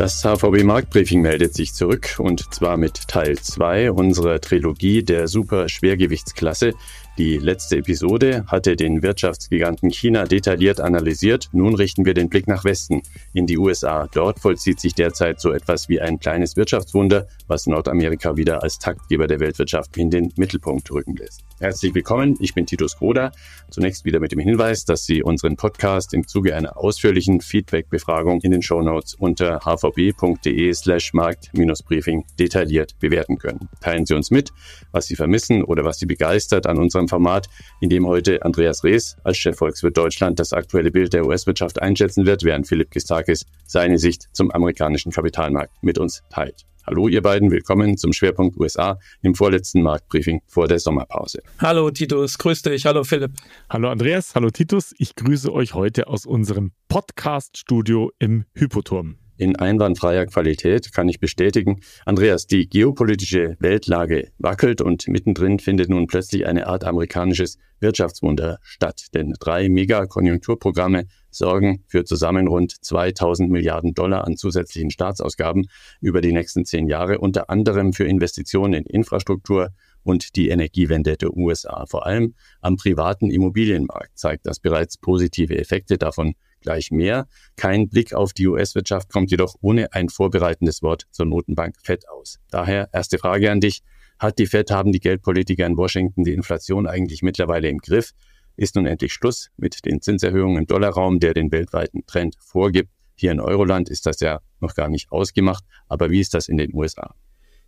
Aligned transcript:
Das 0.00 0.22
HVB 0.22 0.64
Marktbriefing 0.64 1.20
meldet 1.20 1.52
sich 1.52 1.74
zurück 1.74 2.14
und 2.16 2.54
zwar 2.54 2.78
mit 2.78 3.06
Teil 3.06 3.36
2 3.36 3.92
unserer 3.92 4.40
Trilogie 4.40 5.02
der 5.02 5.28
Super 5.28 5.68
Schwergewichtsklasse, 5.68 6.72
die 7.20 7.36
letzte 7.36 7.76
Episode 7.76 8.46
hatte 8.46 8.76
den 8.76 9.02
Wirtschaftsgiganten 9.02 9.90
China 9.90 10.24
detailliert 10.24 10.80
analysiert. 10.80 11.50
Nun 11.52 11.74
richten 11.74 12.06
wir 12.06 12.14
den 12.14 12.30
Blick 12.30 12.48
nach 12.48 12.64
Westen, 12.64 13.02
in 13.34 13.46
die 13.46 13.58
USA. 13.58 14.08
Dort 14.10 14.40
vollzieht 14.40 14.80
sich 14.80 14.94
derzeit 14.94 15.38
so 15.38 15.52
etwas 15.52 15.90
wie 15.90 16.00
ein 16.00 16.18
kleines 16.18 16.56
Wirtschaftswunder, 16.56 17.26
was 17.46 17.66
Nordamerika 17.66 18.38
wieder 18.38 18.62
als 18.62 18.78
Taktgeber 18.78 19.26
der 19.26 19.38
Weltwirtschaft 19.38 19.98
in 19.98 20.08
den 20.08 20.32
Mittelpunkt 20.36 20.90
rücken 20.90 21.14
lässt. 21.14 21.42
Herzlich 21.58 21.94
willkommen, 21.94 22.38
ich 22.40 22.54
bin 22.54 22.64
Titus 22.64 22.96
Groda. 22.96 23.32
Zunächst 23.68 24.06
wieder 24.06 24.18
mit 24.18 24.32
dem 24.32 24.38
Hinweis, 24.38 24.86
dass 24.86 25.04
Sie 25.04 25.22
unseren 25.22 25.56
Podcast 25.56 26.14
im 26.14 26.26
Zuge 26.26 26.56
einer 26.56 26.78
ausführlichen 26.78 27.42
Feedback-Befragung 27.42 28.40
in 28.40 28.50
den 28.50 28.62
Shownotes 28.62 29.12
unter 29.12 29.60
hvb.de 29.66 30.72
slash 30.72 31.12
markt-briefing 31.12 32.24
detailliert 32.38 32.98
bewerten 32.98 33.36
können. 33.36 33.68
Teilen 33.82 34.06
Sie 34.06 34.14
uns 34.14 34.30
mit, 34.30 34.52
was 34.90 35.04
Sie 35.04 35.16
vermissen 35.16 35.62
oder 35.62 35.84
was 35.84 35.98
Sie 35.98 36.06
begeistert 36.06 36.66
an 36.66 36.78
unserem 36.78 37.09
Format, 37.10 37.48
in 37.80 37.90
dem 37.90 38.06
heute 38.06 38.42
Andreas 38.42 38.82
Rees 38.82 39.16
als 39.24 39.36
Chefvolkswirt 39.36 39.96
Deutschland 39.96 40.40
das 40.40 40.54
aktuelle 40.54 40.90
Bild 40.90 41.12
der 41.12 41.26
US-Wirtschaft 41.26 41.82
einschätzen 41.82 42.24
wird, 42.24 42.44
während 42.44 42.66
Philipp 42.66 42.90
Gistakis 42.90 43.44
seine 43.66 43.98
Sicht 43.98 44.28
zum 44.32 44.50
amerikanischen 44.50 45.12
Kapitalmarkt 45.12 45.82
mit 45.82 45.98
uns 45.98 46.22
teilt. 46.30 46.64
Hallo 46.86 47.08
ihr 47.08 47.22
beiden, 47.22 47.50
willkommen 47.50 47.98
zum 47.98 48.12
Schwerpunkt 48.12 48.56
USA 48.58 48.98
im 49.22 49.34
vorletzten 49.34 49.82
Marktbriefing 49.82 50.40
vor 50.46 50.66
der 50.66 50.78
Sommerpause. 50.78 51.42
Hallo 51.58 51.90
Titus, 51.90 52.38
grüß 52.38 52.62
dich. 52.62 52.86
Hallo 52.86 53.04
Philipp. 53.04 53.32
Hallo 53.68 53.90
Andreas, 53.90 54.34
hallo 54.34 54.50
Titus. 54.50 54.94
Ich 54.98 55.14
grüße 55.14 55.52
euch 55.52 55.74
heute 55.74 56.06
aus 56.08 56.24
unserem 56.24 56.72
Podcast-Studio 56.88 58.10
im 58.18 58.44
Hypoturm 58.54 59.19
in 59.40 59.56
einwandfreier 59.56 60.26
Qualität, 60.26 60.92
kann 60.92 61.08
ich 61.08 61.18
bestätigen. 61.18 61.80
Andreas, 62.04 62.46
die 62.46 62.68
geopolitische 62.68 63.56
Weltlage 63.58 64.28
wackelt 64.38 64.82
und 64.82 65.08
mittendrin 65.08 65.58
findet 65.58 65.88
nun 65.88 66.06
plötzlich 66.06 66.46
eine 66.46 66.66
Art 66.66 66.84
amerikanisches 66.84 67.56
Wirtschaftswunder 67.80 68.58
statt. 68.62 69.06
Denn 69.14 69.34
drei 69.40 69.70
Megakonjunkturprogramme 69.70 71.06
sorgen 71.30 71.84
für 71.86 72.04
zusammen 72.04 72.48
rund 72.48 72.84
2000 72.84 73.50
Milliarden 73.50 73.94
Dollar 73.94 74.26
an 74.26 74.36
zusätzlichen 74.36 74.90
Staatsausgaben 74.90 75.68
über 76.02 76.20
die 76.20 76.32
nächsten 76.32 76.66
zehn 76.66 76.86
Jahre, 76.86 77.18
unter 77.18 77.48
anderem 77.48 77.94
für 77.94 78.04
Investitionen 78.04 78.74
in 78.74 78.84
Infrastruktur, 78.84 79.70
und 80.02 80.36
die 80.36 80.48
Energiewende 80.48 81.16
der 81.16 81.36
USA. 81.36 81.84
Vor 81.86 82.06
allem 82.06 82.34
am 82.60 82.76
privaten 82.76 83.30
Immobilienmarkt 83.30 84.18
zeigt 84.18 84.46
das 84.46 84.58
bereits 84.60 84.96
positive 84.96 85.58
Effekte 85.58 85.98
davon 85.98 86.34
gleich 86.60 86.90
mehr. 86.90 87.26
Kein 87.56 87.88
Blick 87.88 88.14
auf 88.14 88.32
die 88.32 88.46
US-Wirtschaft 88.46 89.10
kommt 89.10 89.30
jedoch 89.30 89.54
ohne 89.60 89.92
ein 89.92 90.08
vorbereitendes 90.08 90.82
Wort 90.82 91.06
zur 91.10 91.26
Notenbank 91.26 91.76
Fed 91.82 92.08
aus. 92.08 92.38
Daher 92.50 92.88
erste 92.92 93.18
Frage 93.18 93.50
an 93.50 93.60
dich. 93.60 93.82
Hat 94.18 94.38
die 94.38 94.46
Fed, 94.46 94.70
haben 94.70 94.92
die 94.92 95.00
Geldpolitiker 95.00 95.64
in 95.64 95.76
Washington 95.76 96.24
die 96.24 96.34
Inflation 96.34 96.86
eigentlich 96.86 97.22
mittlerweile 97.22 97.68
im 97.68 97.78
Griff? 97.78 98.12
Ist 98.56 98.76
nun 98.76 98.84
endlich 98.84 99.14
Schluss 99.14 99.48
mit 99.56 99.86
den 99.86 100.02
Zinserhöhungen 100.02 100.58
im 100.58 100.66
Dollarraum, 100.66 101.20
der 101.20 101.32
den 101.32 101.50
weltweiten 101.50 102.04
Trend 102.06 102.36
vorgibt? 102.38 102.90
Hier 103.14 103.32
in 103.32 103.40
Euroland 103.40 103.88
ist 103.88 104.06
das 104.06 104.20
ja 104.20 104.40
noch 104.60 104.74
gar 104.74 104.88
nicht 104.88 105.10
ausgemacht, 105.10 105.64
aber 105.88 106.10
wie 106.10 106.20
ist 106.20 106.34
das 106.34 106.48
in 106.48 106.58
den 106.58 106.74
USA? 106.74 107.14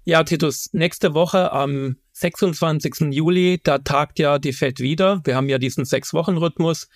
Ja, 0.04 0.24
Titus, 0.24 0.68
nächste 0.72 1.14
Woche 1.14 1.52
am 1.52 1.96
26. 2.12 3.12
Juli, 3.12 3.60
da 3.62 3.78
tagt 3.78 4.18
ja 4.18 4.38
die 4.38 4.52
Fed 4.52 4.80
wieder. 4.80 5.20
Wir 5.24 5.36
haben 5.36 5.48
ja 5.48 5.58
diesen 5.58 5.84
Sechs-Wochen-Rhythmus. 5.84 6.88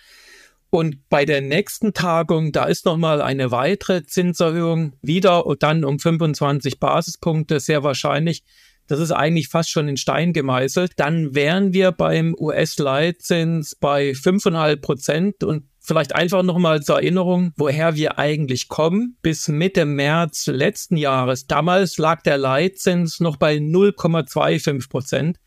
Und 0.69 1.07
bei 1.09 1.25
der 1.25 1.41
nächsten 1.41 1.93
Tagung, 1.93 2.51
da 2.51 2.65
ist 2.65 2.85
nochmal 2.85 3.21
eine 3.21 3.51
weitere 3.51 4.03
Zinserhöhung, 4.03 4.93
wieder 5.01 5.45
und 5.45 5.63
dann 5.63 5.85
um 5.85 5.99
25 5.99 6.79
Basispunkte, 6.79 7.59
sehr 7.59 7.83
wahrscheinlich. 7.83 8.43
Das 8.87 8.99
ist 8.99 9.11
eigentlich 9.11 9.49
fast 9.49 9.69
schon 9.69 9.87
in 9.87 9.97
Stein 9.97 10.33
gemeißelt. 10.33 10.93
Dann 10.95 11.35
wären 11.35 11.73
wir 11.73 11.91
beim 11.91 12.35
US-Leitzins 12.37 13.75
bei 13.75 14.11
5,5 14.11 14.75
Prozent 14.77 15.43
und 15.43 15.65
vielleicht 15.79 16.15
einfach 16.15 16.43
nochmal 16.43 16.81
zur 16.81 16.97
Erinnerung, 16.97 17.53
woher 17.55 17.95
wir 17.95 18.19
eigentlich 18.19 18.67
kommen. 18.67 19.17
Bis 19.21 19.47
Mitte 19.47 19.85
März 19.85 20.47
letzten 20.47 20.97
Jahres, 20.97 21.47
damals 21.47 21.97
lag 21.97 22.21
der 22.23 22.37
Leitzins 22.37 23.19
noch 23.19 23.37
bei 23.37 23.55
0,25 23.55 24.89
Prozent. 24.89 25.37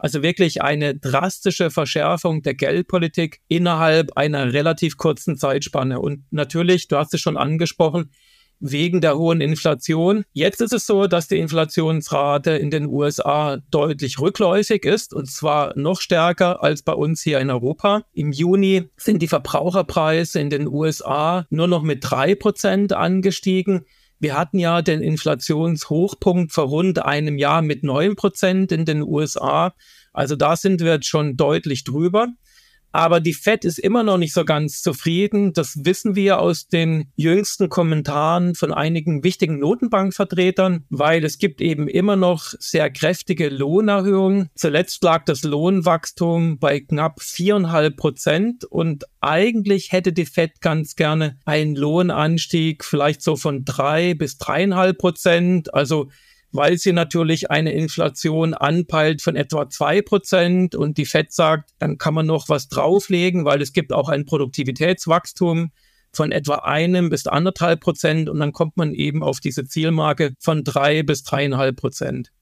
Also 0.00 0.22
wirklich 0.22 0.62
eine 0.62 0.94
drastische 0.94 1.70
Verschärfung 1.70 2.40
der 2.40 2.54
Geldpolitik 2.54 3.40
innerhalb 3.48 4.16
einer 4.16 4.54
relativ 4.54 4.96
kurzen 4.96 5.36
Zeitspanne. 5.36 6.00
Und 6.00 6.24
natürlich, 6.30 6.88
du 6.88 6.96
hast 6.96 7.12
es 7.12 7.20
schon 7.20 7.36
angesprochen, 7.36 8.10
wegen 8.60 9.02
der 9.02 9.16
hohen 9.16 9.40
Inflation. 9.40 10.24
Jetzt 10.32 10.60
ist 10.62 10.72
es 10.72 10.86
so, 10.86 11.06
dass 11.06 11.28
die 11.28 11.38
Inflationsrate 11.38 12.52
in 12.52 12.70
den 12.70 12.86
USA 12.86 13.58
deutlich 13.70 14.18
rückläufig 14.18 14.84
ist 14.84 15.12
und 15.14 15.30
zwar 15.30 15.76
noch 15.76 16.00
stärker 16.00 16.62
als 16.62 16.82
bei 16.82 16.92
uns 16.92 17.22
hier 17.22 17.40
in 17.40 17.50
Europa. 17.50 18.04
Im 18.12 18.32
Juni 18.32 18.88
sind 18.96 19.20
die 19.20 19.28
Verbraucherpreise 19.28 20.40
in 20.40 20.50
den 20.50 20.66
USA 20.66 21.46
nur 21.50 21.66
noch 21.66 21.82
mit 21.82 21.98
drei 22.02 22.34
Prozent 22.34 22.92
angestiegen. 22.92 23.86
Wir 24.20 24.36
hatten 24.36 24.58
ja 24.58 24.82
den 24.82 25.00
Inflationshochpunkt 25.00 26.52
vor 26.52 26.64
rund 26.64 27.02
einem 27.02 27.38
Jahr 27.38 27.62
mit 27.62 27.82
neun 27.82 28.16
Prozent 28.16 28.70
in 28.70 28.84
den 28.84 29.02
USA. 29.02 29.74
Also 30.12 30.36
da 30.36 30.56
sind 30.56 30.80
wir 30.80 30.92
jetzt 30.92 31.06
schon 31.06 31.36
deutlich 31.36 31.84
drüber. 31.84 32.28
Aber 32.92 33.20
die 33.20 33.34
Fed 33.34 33.64
ist 33.64 33.78
immer 33.78 34.02
noch 34.02 34.18
nicht 34.18 34.32
so 34.32 34.44
ganz 34.44 34.82
zufrieden. 34.82 35.52
Das 35.52 35.84
wissen 35.84 36.16
wir 36.16 36.40
aus 36.40 36.66
den 36.66 37.10
jüngsten 37.16 37.68
Kommentaren 37.68 38.54
von 38.54 38.72
einigen 38.72 39.22
wichtigen 39.22 39.58
Notenbankvertretern, 39.58 40.84
weil 40.90 41.24
es 41.24 41.38
gibt 41.38 41.60
eben 41.60 41.88
immer 41.88 42.16
noch 42.16 42.52
sehr 42.58 42.90
kräftige 42.90 43.48
Lohnerhöhungen. 43.48 44.48
Zuletzt 44.54 45.02
lag 45.04 45.24
das 45.24 45.42
Lohnwachstum 45.42 46.58
bei 46.58 46.80
knapp 46.80 47.22
viereinhalb 47.22 47.96
Prozent 47.96 48.64
und 48.64 49.04
eigentlich 49.20 49.92
hätte 49.92 50.12
die 50.12 50.26
Fed 50.26 50.60
ganz 50.60 50.96
gerne 50.96 51.38
einen 51.44 51.76
Lohnanstieg 51.76 52.84
vielleicht 52.84 53.22
so 53.22 53.36
von 53.36 53.64
drei 53.64 54.14
bis 54.14 54.38
dreieinhalb 54.38 54.98
Prozent. 54.98 55.72
Also 55.74 56.08
weil 56.52 56.78
sie 56.78 56.92
natürlich 56.92 57.50
eine 57.50 57.72
Inflation 57.72 58.54
anpeilt 58.54 59.22
von 59.22 59.36
etwa 59.36 59.68
zwei 59.68 60.02
Prozent 60.02 60.74
und 60.74 60.98
die 60.98 61.04
FED 61.04 61.32
sagt, 61.32 61.70
dann 61.78 61.98
kann 61.98 62.14
man 62.14 62.26
noch 62.26 62.48
was 62.48 62.68
drauflegen, 62.68 63.44
weil 63.44 63.62
es 63.62 63.72
gibt 63.72 63.92
auch 63.92 64.08
ein 64.08 64.26
Produktivitätswachstum 64.26 65.70
von 66.12 66.32
etwa 66.32 66.56
einem 66.56 67.08
bis 67.08 67.26
anderthalb 67.26 67.80
Prozent 67.80 68.28
und 68.28 68.40
dann 68.40 68.52
kommt 68.52 68.76
man 68.76 68.94
eben 68.94 69.22
auf 69.22 69.40
diese 69.40 69.64
Zielmarke 69.64 70.34
von 70.40 70.64
drei 70.64 71.02
bis 71.02 71.22
dreieinhalb 71.22 71.76
Prozent. 71.76 72.32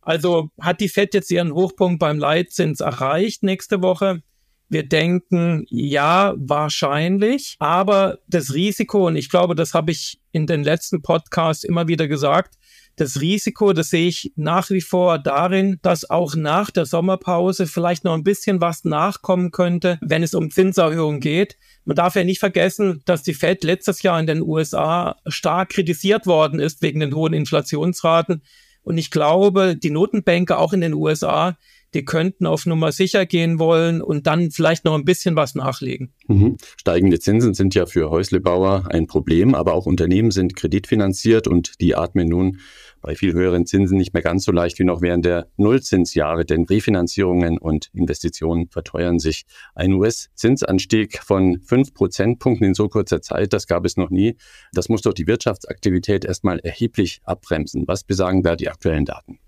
Also 0.00 0.50
hat 0.60 0.80
die 0.80 0.88
FED 0.88 1.14
jetzt 1.14 1.30
ihren 1.30 1.54
Hochpunkt 1.54 1.98
beim 1.98 2.18
Leitzins 2.18 2.80
erreicht 2.80 3.42
nächste 3.42 3.82
Woche? 3.82 4.22
Wir 4.68 4.86
denken, 4.86 5.64
ja, 5.68 6.34
wahrscheinlich, 6.36 7.56
aber 7.58 8.18
das 8.26 8.52
Risiko, 8.52 9.06
und 9.06 9.16
ich 9.16 9.30
glaube, 9.30 9.54
das 9.54 9.72
habe 9.72 9.92
ich 9.92 10.20
in 10.32 10.46
den 10.46 10.64
letzten 10.64 11.00
Podcasts 11.00 11.64
immer 11.64 11.86
wieder 11.86 12.08
gesagt, 12.08 12.56
das 12.96 13.20
Risiko, 13.20 13.72
das 13.72 13.90
sehe 13.90 14.08
ich 14.08 14.32
nach 14.36 14.70
wie 14.70 14.80
vor 14.80 15.18
darin, 15.18 15.78
dass 15.82 16.08
auch 16.08 16.36
nach 16.36 16.70
der 16.70 16.86
Sommerpause 16.86 17.66
vielleicht 17.66 18.04
noch 18.04 18.14
ein 18.14 18.22
bisschen 18.22 18.60
was 18.60 18.84
nachkommen 18.84 19.50
könnte, 19.50 19.98
wenn 20.00 20.22
es 20.22 20.34
um 20.34 20.50
Zinserhöhungen 20.50 21.20
geht. 21.20 21.56
Man 21.84 21.96
darf 21.96 22.14
ja 22.14 22.24
nicht 22.24 22.38
vergessen, 22.38 23.02
dass 23.04 23.22
die 23.22 23.34
Fed 23.34 23.64
letztes 23.64 24.02
Jahr 24.02 24.20
in 24.20 24.26
den 24.26 24.42
USA 24.42 25.16
stark 25.26 25.70
kritisiert 25.70 26.26
worden 26.26 26.60
ist 26.60 26.82
wegen 26.82 27.00
den 27.00 27.14
hohen 27.14 27.34
Inflationsraten. 27.34 28.42
Und 28.82 28.98
ich 28.98 29.10
glaube, 29.10 29.76
die 29.76 29.90
Notenbanker 29.90 30.58
auch 30.58 30.72
in 30.72 30.80
den 30.80 30.94
USA, 30.94 31.56
die 31.94 32.04
könnten 32.04 32.46
auf 32.46 32.66
Nummer 32.66 32.92
sicher 32.92 33.26
gehen 33.26 33.58
wollen 33.58 34.02
und 34.02 34.26
dann 34.26 34.50
vielleicht 34.50 34.84
noch 34.84 34.94
ein 34.94 35.04
bisschen 35.04 35.36
was 35.36 35.54
nachlegen. 35.54 36.12
Mhm. 36.26 36.56
Steigende 36.78 37.18
Zinsen 37.18 37.54
sind 37.54 37.74
ja 37.74 37.86
für 37.86 38.10
Häuslebauer 38.10 38.88
ein 38.90 39.06
Problem, 39.06 39.54
aber 39.54 39.74
auch 39.74 39.86
Unternehmen 39.86 40.30
sind 40.30 40.56
kreditfinanziert 40.56 41.48
und 41.48 41.80
die 41.80 41.94
atmen 41.94 42.28
nun 42.28 42.58
bei 43.04 43.14
viel 43.14 43.34
höheren 43.34 43.66
Zinsen 43.66 43.98
nicht 43.98 44.14
mehr 44.14 44.22
ganz 44.22 44.44
so 44.44 44.52
leicht 44.52 44.78
wie 44.78 44.84
noch 44.84 45.02
während 45.02 45.26
der 45.26 45.46
Nullzinsjahre, 45.58 46.46
denn 46.46 46.64
Refinanzierungen 46.64 47.58
und 47.58 47.90
Investitionen 47.92 48.68
verteuern 48.68 49.18
sich. 49.18 49.44
Ein 49.74 49.92
US-Zinsanstieg 49.92 51.22
von 51.22 51.60
fünf 51.60 51.92
Prozentpunkten 51.92 52.66
in 52.66 52.74
so 52.74 52.88
kurzer 52.88 53.20
Zeit, 53.20 53.52
das 53.52 53.66
gab 53.66 53.84
es 53.84 53.98
noch 53.98 54.08
nie. 54.08 54.36
Das 54.72 54.88
muss 54.88 55.02
doch 55.02 55.12
die 55.12 55.26
Wirtschaftsaktivität 55.26 56.24
erstmal 56.24 56.60
erheblich 56.60 57.20
abbremsen. 57.24 57.84
Was 57.86 58.04
besagen 58.04 58.42
da 58.42 58.56
die 58.56 58.70
aktuellen 58.70 59.04
Daten? 59.04 59.38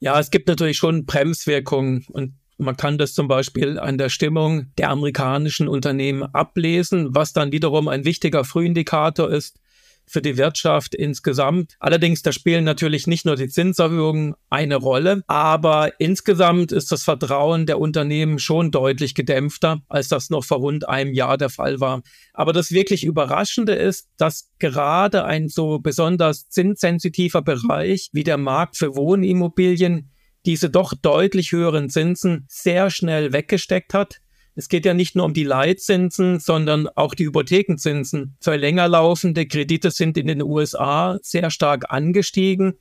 Ja, 0.00 0.18
es 0.18 0.30
gibt 0.30 0.48
natürlich 0.48 0.76
schon 0.78 1.06
Bremswirkungen 1.06 2.06
und 2.10 2.34
man 2.58 2.76
kann 2.76 2.98
das 2.98 3.14
zum 3.14 3.28
Beispiel 3.28 3.78
an 3.78 3.98
der 3.98 4.08
Stimmung 4.08 4.66
der 4.78 4.90
amerikanischen 4.90 5.68
Unternehmen 5.68 6.22
ablesen, 6.34 7.14
was 7.14 7.32
dann 7.32 7.52
wiederum 7.52 7.88
ein 7.88 8.04
wichtiger 8.04 8.44
Frühindikator 8.44 9.30
ist 9.30 9.60
für 10.08 10.22
die 10.22 10.36
Wirtschaft 10.36 10.94
insgesamt. 10.94 11.76
Allerdings, 11.78 12.22
da 12.22 12.32
spielen 12.32 12.64
natürlich 12.64 13.06
nicht 13.06 13.26
nur 13.26 13.36
die 13.36 13.48
Zinserhöhungen 13.48 14.34
eine 14.50 14.76
Rolle, 14.76 15.22
aber 15.26 15.92
insgesamt 15.98 16.72
ist 16.72 16.92
das 16.92 17.04
Vertrauen 17.04 17.66
der 17.66 17.78
Unternehmen 17.78 18.38
schon 18.38 18.70
deutlich 18.70 19.14
gedämpfter, 19.14 19.82
als 19.88 20.08
das 20.08 20.30
noch 20.30 20.44
vor 20.44 20.58
rund 20.58 20.88
einem 20.88 21.12
Jahr 21.12 21.38
der 21.38 21.50
Fall 21.50 21.80
war. 21.80 22.02
Aber 22.32 22.52
das 22.52 22.72
wirklich 22.72 23.04
Überraschende 23.04 23.74
ist, 23.74 24.08
dass 24.16 24.50
gerade 24.58 25.24
ein 25.24 25.48
so 25.48 25.78
besonders 25.78 26.48
zinssensitiver 26.48 27.42
Bereich 27.42 28.10
wie 28.12 28.24
der 28.24 28.38
Markt 28.38 28.76
für 28.76 28.96
Wohnimmobilien 28.96 30.10
diese 30.46 30.70
doch 30.70 30.94
deutlich 30.94 31.52
höheren 31.52 31.90
Zinsen 31.90 32.46
sehr 32.48 32.90
schnell 32.90 33.32
weggesteckt 33.32 33.92
hat. 33.92 34.20
Es 34.58 34.68
geht 34.68 34.84
ja 34.84 34.92
nicht 34.92 35.14
nur 35.14 35.24
um 35.24 35.34
die 35.34 35.44
Leitzinsen, 35.44 36.40
sondern 36.40 36.88
auch 36.96 37.14
die 37.14 37.26
Hypothekenzinsen. 37.26 38.36
Für 38.40 38.56
länger 38.56 38.88
laufende 38.88 39.46
Kredite 39.46 39.92
sind 39.92 40.18
in 40.18 40.26
den 40.26 40.42
USA 40.42 41.16
sehr 41.22 41.52
stark 41.52 41.92
angestiegen. 41.92 42.72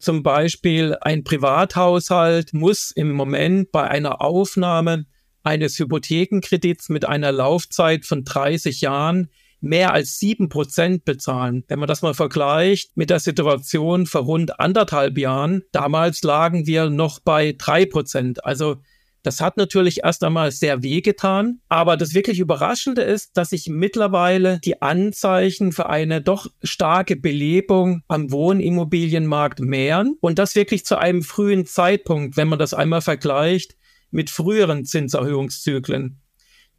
Zum 0.00 0.24
Beispiel 0.24 0.96
ein 1.00 1.22
Privathaushalt 1.22 2.52
muss 2.54 2.90
im 2.90 3.12
Moment 3.12 3.70
bei 3.70 3.88
einer 3.88 4.20
Aufnahme 4.20 5.06
eines 5.44 5.78
Hypothekenkredits 5.78 6.88
mit 6.88 7.04
einer 7.04 7.30
Laufzeit 7.30 8.04
von 8.04 8.24
30 8.24 8.80
Jahren 8.80 9.28
mehr 9.60 9.92
als 9.92 10.18
sieben 10.18 10.48
Prozent 10.48 11.04
bezahlen. 11.04 11.62
Wenn 11.68 11.78
man 11.78 11.86
das 11.86 12.02
mal 12.02 12.14
vergleicht 12.14 12.96
mit 12.96 13.10
der 13.10 13.20
Situation 13.20 14.06
vor 14.06 14.22
rund 14.22 14.58
anderthalb 14.58 15.16
Jahren, 15.16 15.62
damals 15.70 16.24
lagen 16.24 16.66
wir 16.66 16.90
noch 16.90 17.20
bei 17.20 17.54
drei 17.56 17.86
Prozent. 17.86 18.44
Also 18.44 18.78
das 19.22 19.40
hat 19.40 19.56
natürlich 19.56 20.04
erst 20.04 20.24
einmal 20.24 20.50
sehr 20.50 20.82
wehgetan, 20.82 21.60
aber 21.68 21.96
das 21.96 22.14
wirklich 22.14 22.40
Überraschende 22.40 23.02
ist, 23.02 23.36
dass 23.36 23.50
sich 23.50 23.68
mittlerweile 23.68 24.58
die 24.64 24.82
Anzeichen 24.82 25.72
für 25.72 25.88
eine 25.88 26.20
doch 26.20 26.48
starke 26.62 27.16
Belebung 27.16 28.02
am 28.08 28.32
Wohnimmobilienmarkt 28.32 29.60
mehren 29.60 30.16
und 30.20 30.38
das 30.38 30.56
wirklich 30.56 30.84
zu 30.84 30.98
einem 30.98 31.22
frühen 31.22 31.66
Zeitpunkt, 31.66 32.36
wenn 32.36 32.48
man 32.48 32.58
das 32.58 32.74
einmal 32.74 33.00
vergleicht 33.00 33.76
mit 34.10 34.28
früheren 34.28 34.84
Zinserhöhungszyklen. 34.84 36.18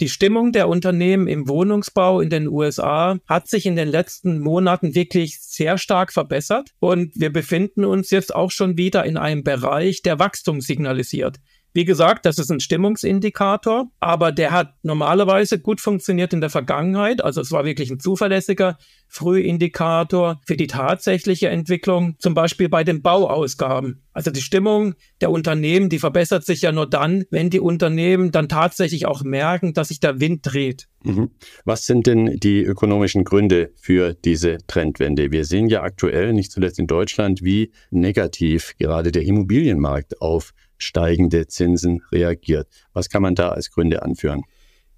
Die 0.01 0.09
Stimmung 0.09 0.51
der 0.51 0.67
Unternehmen 0.67 1.27
im 1.27 1.47
Wohnungsbau 1.47 2.19
in 2.19 2.29
den 2.29 2.47
USA 2.47 3.19
hat 3.27 3.47
sich 3.47 3.65
in 3.65 3.75
den 3.75 3.87
letzten 3.87 4.39
Monaten 4.39 4.95
wirklich 4.95 5.39
sehr 5.39 5.77
stark 5.77 6.11
verbessert 6.11 6.71
und 6.79 7.13
wir 7.15 7.31
befinden 7.31 7.85
uns 7.85 8.09
jetzt 8.09 8.33
auch 8.33 8.49
schon 8.49 8.75
wieder 8.75 9.05
in 9.05 9.17
einem 9.17 9.43
Bereich, 9.43 10.01
der 10.01 10.17
Wachstum 10.17 10.61
signalisiert. 10.61 11.37
Wie 11.73 11.85
gesagt, 11.85 12.25
das 12.25 12.37
ist 12.37 12.51
ein 12.51 12.59
Stimmungsindikator, 12.59 13.89
aber 13.99 14.31
der 14.31 14.51
hat 14.51 14.75
normalerweise 14.83 15.59
gut 15.59 15.81
funktioniert 15.81 16.31
in 16.31 16.39
der 16.39 16.51
Vergangenheit. 16.51 17.23
Also 17.23 17.41
es 17.41 17.51
war 17.51 17.65
wirklich 17.65 17.89
ein 17.89 17.99
zuverlässiger 17.99 18.77
Frühindikator 19.07 20.39
für 20.45 20.55
die 20.55 20.67
tatsächliche 20.67 21.49
Entwicklung, 21.49 22.15
zum 22.19 22.35
Beispiel 22.35 22.69
bei 22.69 22.83
den 22.83 23.01
Bauausgaben. 23.01 24.03
Also 24.13 24.29
die 24.29 24.41
Stimmung 24.41 24.93
der 25.21 25.31
Unternehmen, 25.31 25.89
die 25.89 25.97
verbessert 25.97 26.45
sich 26.45 26.61
ja 26.61 26.71
nur 26.71 26.87
dann, 26.87 27.25
wenn 27.31 27.49
die 27.49 27.59
Unternehmen 27.59 28.31
dann 28.31 28.49
tatsächlich 28.49 29.07
auch 29.07 29.23
merken, 29.23 29.73
dass 29.73 29.87
sich 29.87 29.99
der 29.99 30.19
Wind 30.19 30.41
dreht. 30.43 30.87
Mhm. 31.03 31.31
Was 31.65 31.85
sind 31.85 32.05
denn 32.05 32.37
die 32.37 32.63
ökonomischen 32.63 33.23
Gründe 33.23 33.71
für 33.75 34.13
diese 34.13 34.59
Trendwende? 34.67 35.31
Wir 35.31 35.45
sehen 35.45 35.67
ja 35.67 35.81
aktuell, 35.81 36.33
nicht 36.33 36.51
zuletzt 36.51 36.77
in 36.77 36.87
Deutschland, 36.87 37.43
wie 37.43 37.71
negativ 37.89 38.75
gerade 38.77 39.11
der 39.11 39.23
Immobilienmarkt 39.23 40.21
auf 40.21 40.53
steigende 40.77 41.47
Zinsen 41.47 42.01
reagiert. 42.11 42.67
Was 42.93 43.09
kann 43.09 43.21
man 43.21 43.35
da 43.35 43.49
als 43.49 43.71
Gründe 43.71 44.03
anführen? 44.03 44.43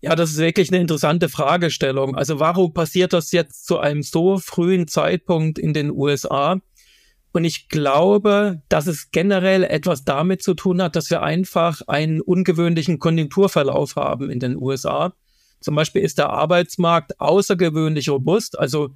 Ja, 0.02 0.16
das 0.16 0.32
ist 0.32 0.38
wirklich 0.38 0.72
eine 0.72 0.82
interessante 0.82 1.30
Fragestellung. 1.30 2.16
Also 2.16 2.40
warum 2.40 2.74
passiert 2.74 3.14
das 3.14 3.32
jetzt 3.32 3.66
zu 3.66 3.80
einem 3.80 4.04
so 4.04 4.38
frühen 4.38 4.88
Zeitpunkt 4.88 5.58
in 5.58 5.74
den 5.74 5.92
USA? 5.92 6.60
Und 7.32 7.44
ich 7.44 7.68
glaube, 7.68 8.62
dass 8.70 8.88
es 8.88 9.12
generell 9.12 9.64
etwas 9.64 10.06
damit 10.06 10.42
zu 10.42 10.54
tun 10.54 10.82
hat, 10.82 10.96
dass 10.96 11.10
wir 11.10 11.22
einfach 11.22 11.82
einen 11.88 12.22
ungewöhnlichen 12.22 13.00
Konjunkturverlauf 13.00 13.96
haben 13.96 14.30
in 14.30 14.40
den 14.40 14.56
USA. 14.56 15.14
Zum 15.60 15.76
Beispiel 15.76 16.04
ist 16.04 16.18
der 16.18 16.30
Arbeitsmarkt 16.30 17.20
außergewöhnlich 17.20 18.08
robust. 18.10 18.58
Also 18.58 18.92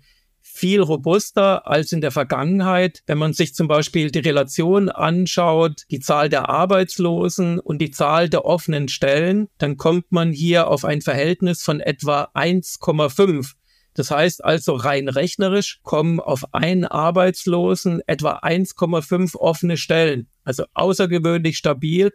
viel 0.60 0.82
robuster 0.82 1.68
als 1.68 1.94
in 1.94 2.02
der 2.02 2.12
Vergangenheit. 2.12 3.02
Wenn 3.08 3.18
man 3.18 3.32
sich 3.32 3.56
zum 3.56 3.70
Beispiel 3.70 4.12
die 4.12 4.20
Relation 4.20 4.90
anschaut, 4.90 5.84
die 5.90 6.02
Zahl 6.02 6.28
der 6.28 6.50
Arbeitslosen 6.50 7.60
und 7.60 7.80
die 7.80 7.92
Zahl 7.92 8.28
der 8.28 8.44
offenen 8.44 8.90
Stellen, 8.90 9.48
dann 9.58 9.78
kommt 9.78 10.12
man 10.12 10.34
hier 10.34 10.68
auf 10.68 10.84
ein 10.84 11.02
Verhältnis 11.02 11.64
von 11.64 11.80
etwa 11.80 12.30
1,5. 12.36 13.54
Das 13.94 14.12
heißt 14.12 14.44
also 14.44 14.76
rein 14.76 15.08
rechnerisch 15.08 15.80
kommen 15.84 16.20
auf 16.20 16.54
einen 16.54 16.84
Arbeitslosen 16.84 18.02
etwa 18.06 18.40
1,5 18.40 19.38
offene 19.38 19.78
Stellen. 19.78 20.28
Also 20.44 20.66
außergewöhnlich 20.74 21.58
stabil. 21.58 22.12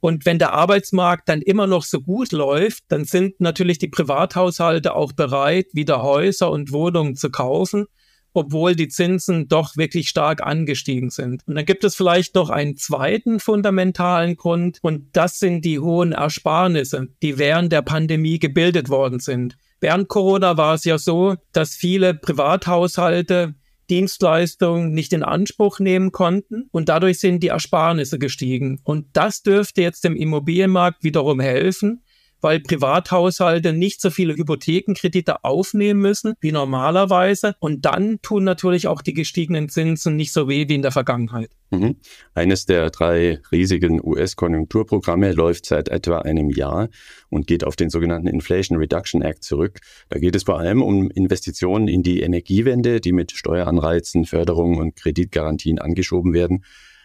Und 0.00 0.24
wenn 0.24 0.38
der 0.38 0.54
Arbeitsmarkt 0.54 1.28
dann 1.28 1.42
immer 1.42 1.66
noch 1.66 1.84
so 1.84 2.00
gut 2.00 2.32
läuft, 2.32 2.84
dann 2.88 3.04
sind 3.04 3.40
natürlich 3.40 3.78
die 3.78 3.88
Privathaushalte 3.88 4.94
auch 4.94 5.12
bereit, 5.12 5.66
wieder 5.72 6.02
Häuser 6.02 6.50
und 6.50 6.72
Wohnungen 6.72 7.16
zu 7.16 7.30
kaufen, 7.30 7.86
obwohl 8.32 8.74
die 8.74 8.88
Zinsen 8.88 9.48
doch 9.48 9.76
wirklich 9.76 10.08
stark 10.08 10.42
angestiegen 10.42 11.10
sind. 11.10 11.42
Und 11.46 11.56
dann 11.56 11.66
gibt 11.66 11.84
es 11.84 11.96
vielleicht 11.96 12.34
noch 12.34 12.48
einen 12.48 12.76
zweiten 12.76 13.40
fundamentalen 13.40 14.36
Grund 14.36 14.78
und 14.82 15.08
das 15.12 15.38
sind 15.38 15.64
die 15.64 15.78
hohen 15.78 16.12
Ersparnisse, 16.12 17.08
die 17.22 17.38
während 17.38 17.72
der 17.72 17.82
Pandemie 17.82 18.38
gebildet 18.38 18.88
worden 18.88 19.20
sind. 19.20 19.56
Während 19.80 20.08
Corona 20.08 20.56
war 20.56 20.74
es 20.74 20.84
ja 20.84 20.98
so, 20.98 21.36
dass 21.52 21.74
viele 21.74 22.14
Privathaushalte 22.14 23.54
Dienstleistungen 23.90 24.92
nicht 24.92 25.12
in 25.12 25.22
Anspruch 25.22 25.80
nehmen 25.80 26.12
konnten 26.12 26.68
und 26.70 26.88
dadurch 26.88 27.18
sind 27.18 27.42
die 27.42 27.48
Ersparnisse 27.48 28.18
gestiegen. 28.18 28.80
Und 28.84 29.08
das 29.12 29.42
dürfte 29.42 29.82
jetzt 29.82 30.04
dem 30.04 30.16
Immobilienmarkt 30.16 31.02
wiederum 31.02 31.40
helfen, 31.40 32.02
weil 32.40 32.60
Privathaushalte 32.60 33.72
nicht 33.72 34.00
so 34.00 34.10
viele 34.10 34.34
Hypothekenkredite 34.34 35.44
aufnehmen 35.44 36.00
müssen 36.00 36.34
wie 36.40 36.52
normalerweise. 36.52 37.54
Und 37.60 37.84
dann 37.84 38.20
tun 38.22 38.44
natürlich 38.44 38.86
auch 38.86 39.02
die 39.02 39.14
gestiegenen 39.14 39.68
Zinsen 39.68 40.16
nicht 40.16 40.32
so 40.32 40.48
weh 40.48 40.68
wie 40.68 40.74
in 40.74 40.82
der 40.82 40.92
Vergangenheit. 40.92 41.50
Mhm. 41.70 41.96
Eines 42.34 42.66
der 42.66 42.90
drei 42.90 43.40
riesigen 43.52 44.00
US-Konjunkturprogramme 44.04 45.32
läuft 45.32 45.66
seit 45.66 45.88
etwa 45.88 46.18
einem 46.18 46.50
Jahr 46.50 46.88
und 47.28 47.46
geht 47.46 47.64
auf 47.64 47.76
den 47.76 47.90
sogenannten 47.90 48.26
Inflation 48.26 48.78
Reduction 48.78 49.22
Act 49.22 49.44
zurück. 49.44 49.78
Da 50.08 50.18
geht 50.18 50.34
es 50.34 50.42
vor 50.42 50.58
allem 50.58 50.82
um 50.82 51.10
Investitionen 51.10 51.86
in 51.86 52.02
die 52.02 52.22
Energiewende, 52.22 53.00
die 53.00 53.12
mit 53.12 53.32
Steueranreizen, 53.32 54.24
Förderungen 54.24 54.80
und 54.80 54.96
Kreditgarantien 54.96 55.78
angeschoben 55.78 56.32
werden. 56.32 56.64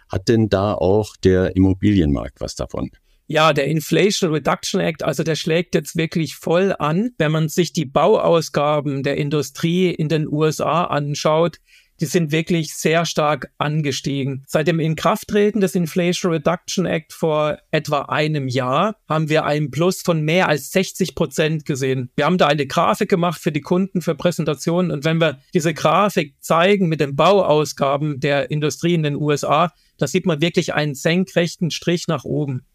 Hat 0.09 0.27
denn 0.29 0.49
da 0.49 0.73
auch 0.73 1.15
der 1.17 1.55
Immobilienmarkt 1.55 2.41
was 2.41 2.55
davon? 2.55 2.91
Ja, 3.27 3.53
der 3.53 3.65
Inflation 3.65 4.31
Reduction 4.31 4.79
Act, 4.79 5.03
also 5.03 5.23
der 5.23 5.35
schlägt 5.35 5.73
jetzt 5.73 5.95
wirklich 5.95 6.35
voll 6.35 6.75
an. 6.77 7.09
Wenn 7.17 7.31
man 7.31 7.49
sich 7.49 7.73
die 7.73 7.85
Bauausgaben 7.85 9.01
der 9.01 9.17
Industrie 9.17 9.89
in 9.89 10.09
den 10.09 10.27
USA 10.27 10.83
anschaut, 10.83 11.57
die 12.01 12.05
sind 12.05 12.31
wirklich 12.31 12.75
sehr 12.75 13.05
stark 13.05 13.51
angestiegen. 13.57 14.43
Seit 14.47 14.67
dem 14.67 14.79
Inkrafttreten 14.79 15.61
des 15.61 15.75
Inflation 15.75 16.33
Reduction 16.33 16.85
Act 16.85 17.13
vor 17.13 17.57
etwa 17.71 18.01
einem 18.03 18.47
Jahr 18.47 18.97
haben 19.07 19.29
wir 19.29 19.45
einen 19.45 19.71
Plus 19.71 20.01
von 20.01 20.21
mehr 20.21 20.47
als 20.47 20.71
60 20.71 21.15
Prozent 21.15 21.65
gesehen. 21.65 22.11
Wir 22.15 22.25
haben 22.25 22.37
da 22.37 22.47
eine 22.47 22.67
Grafik 22.67 23.09
gemacht 23.09 23.41
für 23.41 23.51
die 23.51 23.61
Kunden 23.61 24.01
für 24.01 24.15
Präsentationen 24.15 24.91
und 24.91 25.05
wenn 25.05 25.21
wir 25.21 25.39
diese 25.53 25.73
Grafik 25.73 26.35
zeigen 26.41 26.89
mit 26.89 26.99
den 26.99 27.15
Bauausgaben 27.15 28.19
der 28.19 28.51
Industrie 28.51 28.93
in 28.93 29.03
den 29.03 29.15
USA, 29.15 29.71
da 29.97 30.07
sieht 30.07 30.25
man 30.25 30.41
wirklich 30.41 30.73
einen 30.73 30.95
senkrechten 30.95 31.71
Strich 31.71 32.07
nach 32.07 32.25
oben. 32.25 32.65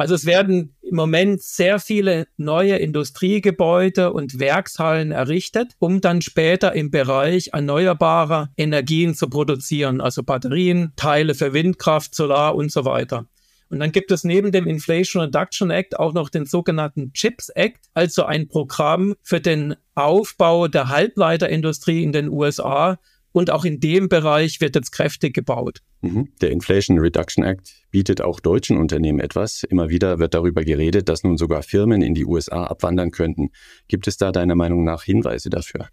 Also 0.00 0.14
es 0.14 0.24
werden 0.24 0.74
im 0.80 0.96
Moment 0.96 1.42
sehr 1.42 1.78
viele 1.78 2.26
neue 2.38 2.76
Industriegebäude 2.76 4.14
und 4.14 4.40
Werkshallen 4.40 5.12
errichtet, 5.12 5.74
um 5.78 6.00
dann 6.00 6.22
später 6.22 6.72
im 6.72 6.90
Bereich 6.90 7.50
erneuerbarer 7.52 8.48
Energien 8.56 9.14
zu 9.14 9.28
produzieren, 9.28 10.00
also 10.00 10.22
Batterien, 10.22 10.94
Teile 10.96 11.34
für 11.34 11.52
Windkraft, 11.52 12.14
Solar 12.14 12.54
und 12.54 12.72
so 12.72 12.86
weiter. 12.86 13.26
Und 13.68 13.80
dann 13.80 13.92
gibt 13.92 14.10
es 14.10 14.24
neben 14.24 14.52
dem 14.52 14.66
Inflation 14.66 15.24
Reduction 15.24 15.70
Act 15.70 15.98
auch 15.98 16.14
noch 16.14 16.30
den 16.30 16.46
sogenannten 16.46 17.12
CHIPS 17.12 17.50
Act, 17.50 17.84
also 17.92 18.24
ein 18.24 18.48
Programm 18.48 19.16
für 19.22 19.42
den 19.42 19.76
Aufbau 19.94 20.66
der 20.66 20.88
Halbleiterindustrie 20.88 22.02
in 22.02 22.12
den 22.12 22.30
USA, 22.30 22.98
und 23.32 23.50
auch 23.50 23.64
in 23.64 23.80
dem 23.80 24.08
Bereich 24.08 24.60
wird 24.60 24.74
jetzt 24.74 24.90
kräftig 24.92 25.34
gebaut. 25.34 25.80
Mhm. 26.00 26.28
Der 26.40 26.50
Inflation 26.50 26.98
Reduction 26.98 27.44
Act 27.44 27.72
bietet 27.90 28.20
auch 28.20 28.40
deutschen 28.40 28.76
Unternehmen 28.76 29.20
etwas. 29.20 29.62
Immer 29.64 29.88
wieder 29.88 30.18
wird 30.18 30.34
darüber 30.34 30.64
geredet, 30.64 31.08
dass 31.08 31.22
nun 31.22 31.36
sogar 31.36 31.62
Firmen 31.62 32.02
in 32.02 32.14
die 32.14 32.24
USA 32.24 32.64
abwandern 32.64 33.10
könnten. 33.10 33.50
Gibt 33.88 34.08
es 34.08 34.16
da 34.16 34.32
deiner 34.32 34.54
Meinung 34.54 34.84
nach 34.84 35.02
Hinweise 35.02 35.50
dafür? 35.50 35.88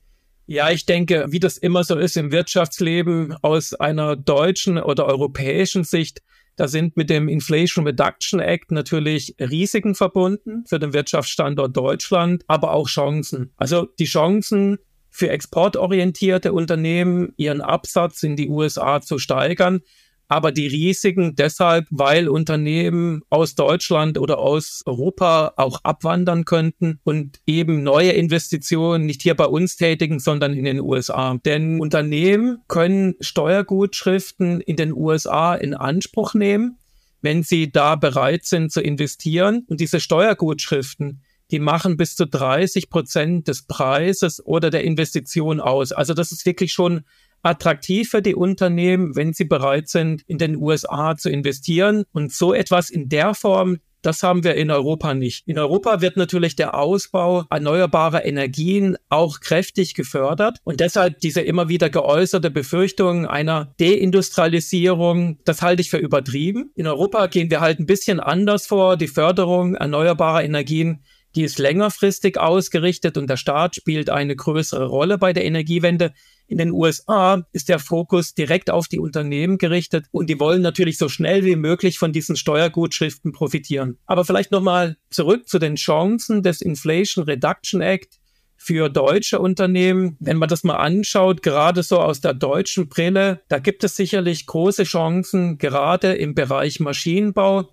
Ja, 0.50 0.72
ich 0.72 0.86
denke, 0.86 1.26
wie 1.30 1.42
das 1.42 1.58
immer 1.58 1.84
so 1.84 1.98
ist 1.98 2.16
im 2.16 2.32
Wirtschaftsleben, 2.32 3.36
aus 3.42 3.74
einer 3.74 4.16
deutschen 4.16 4.78
oder 4.78 5.06
europäischen 5.06 5.84
Sicht, 5.84 6.22
da 6.56 6.68
sind 6.68 6.98
mit 6.98 7.10
dem 7.10 7.28
Inflation 7.28 7.86
Reduction 7.86 8.40
Act 8.40 8.72
natürlich 8.72 9.36
Risiken 9.40 9.94
verbunden 9.94 10.64
für 10.66 10.80
den 10.80 10.94
Wirtschaftsstandort 10.94 11.76
Deutschland, 11.76 12.44
aber 12.48 12.72
auch 12.72 12.88
Chancen. 12.88 13.52
Also 13.58 13.88
die 14.00 14.06
Chancen 14.06 14.80
für 15.18 15.30
exportorientierte 15.30 16.54
Unternehmen, 16.54 17.34
ihren 17.38 17.62
Absatz 17.62 18.24
in 18.24 18.36
die 18.36 18.50
USA 18.50 19.02
zu 19.02 19.18
steigern 19.20 19.82
aber 20.28 20.52
die 20.52 20.68
Risiken 20.68 21.36
deshalb, 21.36 21.88
weil 21.90 22.28
Unternehmen 22.28 23.22
aus 23.30 23.56
Deutschland 23.56 24.18
oder 24.18 24.40
aus 24.40 24.84
Europa 24.86 25.54
auch 25.56 25.80
abwandern 25.84 26.46
könnten 26.46 27.00
und 27.04 27.40
eben 27.46 27.84
neue 27.84 28.12
Investitionen 28.12 29.06
nicht 29.06 29.22
hier 29.22 29.36
bei 29.36 29.46
uns 29.46 29.78
tätigen, 29.78 30.20
sondern 30.20 30.54
in 30.54 30.66
den 30.66 30.82
USA. 30.82 31.38
Denn 31.46 31.80
Unternehmen 31.80 32.60
können 32.68 33.16
Steuergutschriften 33.22 34.60
in 34.62 34.76
den 34.76 34.94
USA 34.94 35.56
in 35.56 35.74
Anspruch 35.74 36.34
nehmen, 36.34 36.78
wenn 37.22 37.44
sie 37.44 37.72
da 37.72 37.96
bereit 37.96 38.46
sind 38.46 38.72
zu 38.72 38.82
investieren. 38.82 39.66
Und 39.68 39.80
diese 39.80 40.00
Steuergutschriften, 40.00 41.22
die 41.52 41.60
machen 41.60 41.98
bis 41.98 42.16
zu 42.16 42.26
30 42.26 42.90
Prozent 42.90 43.48
des 43.48 43.64
Preises 43.64 44.46
oder 44.46 44.70
der 44.70 44.84
Investition 44.84 45.60
aus. 45.60 45.92
Also 45.92 46.14
das 46.14 46.32
ist 46.32 46.46
wirklich 46.46 46.74
schon 46.74 47.04
attraktiv 47.44 48.10
für 48.10 48.22
die 48.22 48.36
Unternehmen, 48.36 49.16
wenn 49.16 49.34
sie 49.34 49.46
bereit 49.46 49.88
sind, 49.88 50.24
in 50.28 50.38
den 50.38 50.58
USA 50.58 51.16
zu 51.16 51.30
investieren. 51.30 52.04
Und 52.12 52.34
so 52.34 52.54
etwas 52.54 52.90
in 52.90 53.10
der 53.10 53.34
Form, 53.34 53.78
das 54.02 54.24
haben 54.24 54.44
wir 54.44 54.56
in 54.56 54.70
Europa 54.72 55.14
nicht. 55.14 55.48
In 55.48 55.58
Europa 55.58 56.02
wird 56.02 56.18
natürlich 56.18 56.56
der 56.56 56.76
Ausbau 56.76 57.46
erneuerbarer 57.50 58.26
Energien 58.26 58.96
auch 59.10 59.40
kräftig 59.40 59.96
gefördert 59.96 60.60
und 60.64 60.80
deshalb 60.80 61.20
diese 61.20 61.42
immer 61.42 61.68
wieder 61.68 61.90
geäußerte 61.90 62.52
Befürchtung 62.52 63.26
einer 63.26 63.74
Deindustrialisierung, 63.80 65.40
das 65.46 65.62
halte 65.62 65.82
ich 65.82 65.90
für 65.90 65.98
übertrieben. 65.98 66.72
In 66.76 66.88
Europa 66.88 67.26
gehen 67.28 67.50
wir 67.50 67.60
halt 67.60 67.80
ein 67.80 67.86
bisschen 67.86 68.20
anders 68.20 68.68
vor. 68.68 68.98
Die 68.98 69.08
Förderung 69.08 69.76
erneuerbarer 69.76 70.44
Energien 70.44 71.04
die 71.36 71.44
ist 71.44 71.60
längerfristig 71.60 72.40
ausgerichtet 72.40 73.18
und 73.18 73.30
der 73.30 73.38
Staat 73.38 73.76
spielt 73.76 74.10
eine 74.10 74.36
größere 74.36 74.86
Rolle 74.86 75.18
bei 75.18 75.34
der 75.34 75.46
Energiewende. 75.46 76.14
In 76.48 76.58
den 76.58 76.72
USA 76.72 77.46
ist 77.52 77.70
der 77.70 77.80
Fokus 77.80 78.34
direkt 78.34 78.70
auf 78.70 78.88
die 78.88 79.00
Unternehmen 79.00 79.58
gerichtet 79.58 80.06
und 80.12 80.30
die 80.30 80.40
wollen 80.40 80.62
natürlich 80.62 80.98
so 80.98 81.10
schnell 81.10 81.44
wie 81.44 81.58
möglich 81.58 82.00
von 82.00 82.14
diesen 82.14 82.38
Steuergutschriften 82.38 83.34
profitieren. 83.34 83.98
Aber 84.06 84.24
vielleicht 84.24 84.52
nochmal 84.52 84.98
zurück 85.10 85.48
zu 85.50 85.60
den 85.60 85.76
Chancen 85.76 86.44
des 86.44 86.62
Inflation 86.62 87.26
Reduction 87.26 87.82
Act 87.82 88.20
für 88.56 88.90
deutsche 88.90 89.40
Unternehmen. 89.40 90.18
Wenn 90.20 90.38
man 90.38 90.50
das 90.50 90.64
mal 90.64 90.78
anschaut, 90.78 91.44
gerade 91.44 91.84
so 91.84 92.00
aus 92.00 92.22
der 92.22 92.34
deutschen 92.34 92.90
Brille, 92.90 93.42
da 93.50 93.60
gibt 93.60 93.84
es 93.84 93.96
sicherlich 93.96 94.46
große 94.46 94.84
Chancen, 94.84 95.58
gerade 95.58 96.14
im 96.14 96.34
Bereich 96.34 96.80
Maschinenbau. 96.80 97.70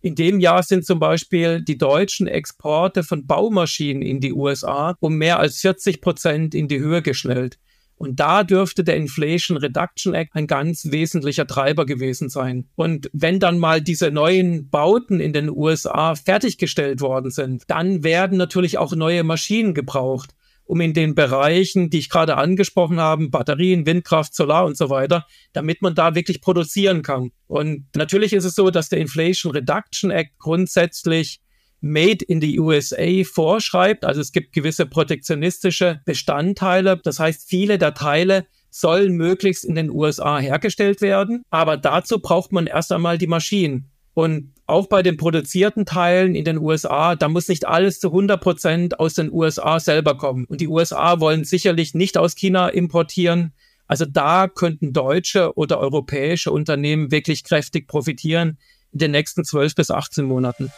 In 0.00 0.14
dem 0.14 0.38
Jahr 0.38 0.62
sind 0.62 0.86
zum 0.86 1.00
Beispiel 1.00 1.60
die 1.60 1.76
deutschen 1.76 2.28
Exporte 2.28 3.02
von 3.02 3.26
Baumaschinen 3.26 4.02
in 4.02 4.20
die 4.20 4.32
USA 4.32 4.96
um 5.00 5.16
mehr 5.16 5.40
als 5.40 5.60
40 5.60 6.00
Prozent 6.00 6.54
in 6.54 6.68
die 6.68 6.78
Höhe 6.78 7.02
geschnellt. 7.02 7.58
Und 7.96 8.20
da 8.20 8.44
dürfte 8.44 8.84
der 8.84 8.96
Inflation 8.96 9.56
Reduction 9.56 10.14
Act 10.14 10.36
ein 10.36 10.46
ganz 10.46 10.92
wesentlicher 10.92 11.48
Treiber 11.48 11.84
gewesen 11.84 12.28
sein. 12.28 12.68
Und 12.76 13.10
wenn 13.12 13.40
dann 13.40 13.58
mal 13.58 13.82
diese 13.82 14.12
neuen 14.12 14.70
Bauten 14.70 15.18
in 15.18 15.32
den 15.32 15.50
USA 15.50 16.14
fertiggestellt 16.14 17.00
worden 17.00 17.32
sind, 17.32 17.64
dann 17.66 18.04
werden 18.04 18.38
natürlich 18.38 18.78
auch 18.78 18.94
neue 18.94 19.24
Maschinen 19.24 19.74
gebraucht 19.74 20.32
um 20.68 20.82
in 20.82 20.92
den 20.92 21.14
Bereichen, 21.14 21.88
die 21.88 21.98
ich 21.98 22.10
gerade 22.10 22.36
angesprochen 22.36 23.00
habe, 23.00 23.28
Batterien, 23.30 23.86
Windkraft, 23.86 24.34
Solar 24.34 24.66
und 24.66 24.76
so 24.76 24.90
weiter, 24.90 25.26
damit 25.54 25.80
man 25.80 25.94
da 25.94 26.14
wirklich 26.14 26.42
produzieren 26.42 27.02
kann. 27.02 27.30
Und 27.46 27.86
natürlich 27.96 28.34
ist 28.34 28.44
es 28.44 28.54
so, 28.54 28.70
dass 28.70 28.90
der 28.90 29.00
Inflation 29.00 29.52
Reduction 29.52 30.10
Act 30.10 30.38
grundsätzlich 30.38 31.40
Made 31.80 32.24
in 32.24 32.40
the 32.42 32.60
USA 32.60 33.24
vorschreibt. 33.24 34.04
Also 34.04 34.20
es 34.20 34.30
gibt 34.32 34.52
gewisse 34.52 34.84
protektionistische 34.84 36.02
Bestandteile. 36.04 37.00
Das 37.02 37.18
heißt, 37.18 37.48
viele 37.48 37.78
der 37.78 37.94
Teile 37.94 38.46
sollen 38.68 39.14
möglichst 39.14 39.64
in 39.64 39.74
den 39.74 39.88
USA 39.88 40.38
hergestellt 40.38 41.00
werden. 41.00 41.44
Aber 41.50 41.78
dazu 41.78 42.18
braucht 42.18 42.52
man 42.52 42.66
erst 42.66 42.92
einmal 42.92 43.16
die 43.16 43.26
Maschinen. 43.26 43.90
Und 44.12 44.52
auch 44.68 44.86
bei 44.86 45.02
den 45.02 45.16
produzierten 45.16 45.86
Teilen 45.86 46.34
in 46.34 46.44
den 46.44 46.58
USA, 46.58 47.16
da 47.16 47.28
muss 47.28 47.48
nicht 47.48 47.66
alles 47.66 48.00
zu 48.00 48.08
100 48.08 48.40
Prozent 48.40 49.00
aus 49.00 49.14
den 49.14 49.32
USA 49.32 49.80
selber 49.80 50.16
kommen. 50.18 50.44
Und 50.44 50.60
die 50.60 50.68
USA 50.68 51.20
wollen 51.20 51.44
sicherlich 51.44 51.94
nicht 51.94 52.18
aus 52.18 52.34
China 52.34 52.68
importieren. 52.68 53.54
Also 53.86 54.04
da 54.04 54.46
könnten 54.46 54.92
deutsche 54.92 55.56
oder 55.56 55.78
europäische 55.78 56.52
Unternehmen 56.52 57.10
wirklich 57.10 57.44
kräftig 57.44 57.88
profitieren 57.88 58.58
in 58.92 58.98
den 58.98 59.12
nächsten 59.12 59.42
12 59.42 59.74
bis 59.74 59.90
18 59.90 60.26
Monaten. 60.26 60.70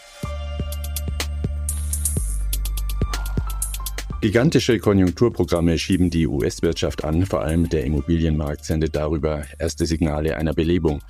Gigantische 4.20 4.78
Konjunkturprogramme 4.78 5.78
schieben 5.78 6.10
die 6.10 6.28
US-Wirtschaft 6.28 7.02
an, 7.02 7.26
vor 7.26 7.40
allem 7.40 7.68
der 7.68 7.84
Immobilienmarkt 7.84 8.64
sendet 8.64 8.94
darüber 8.94 9.44
erste 9.58 9.86
Signale 9.86 10.36
einer 10.36 10.52
Belebung. 10.52 11.00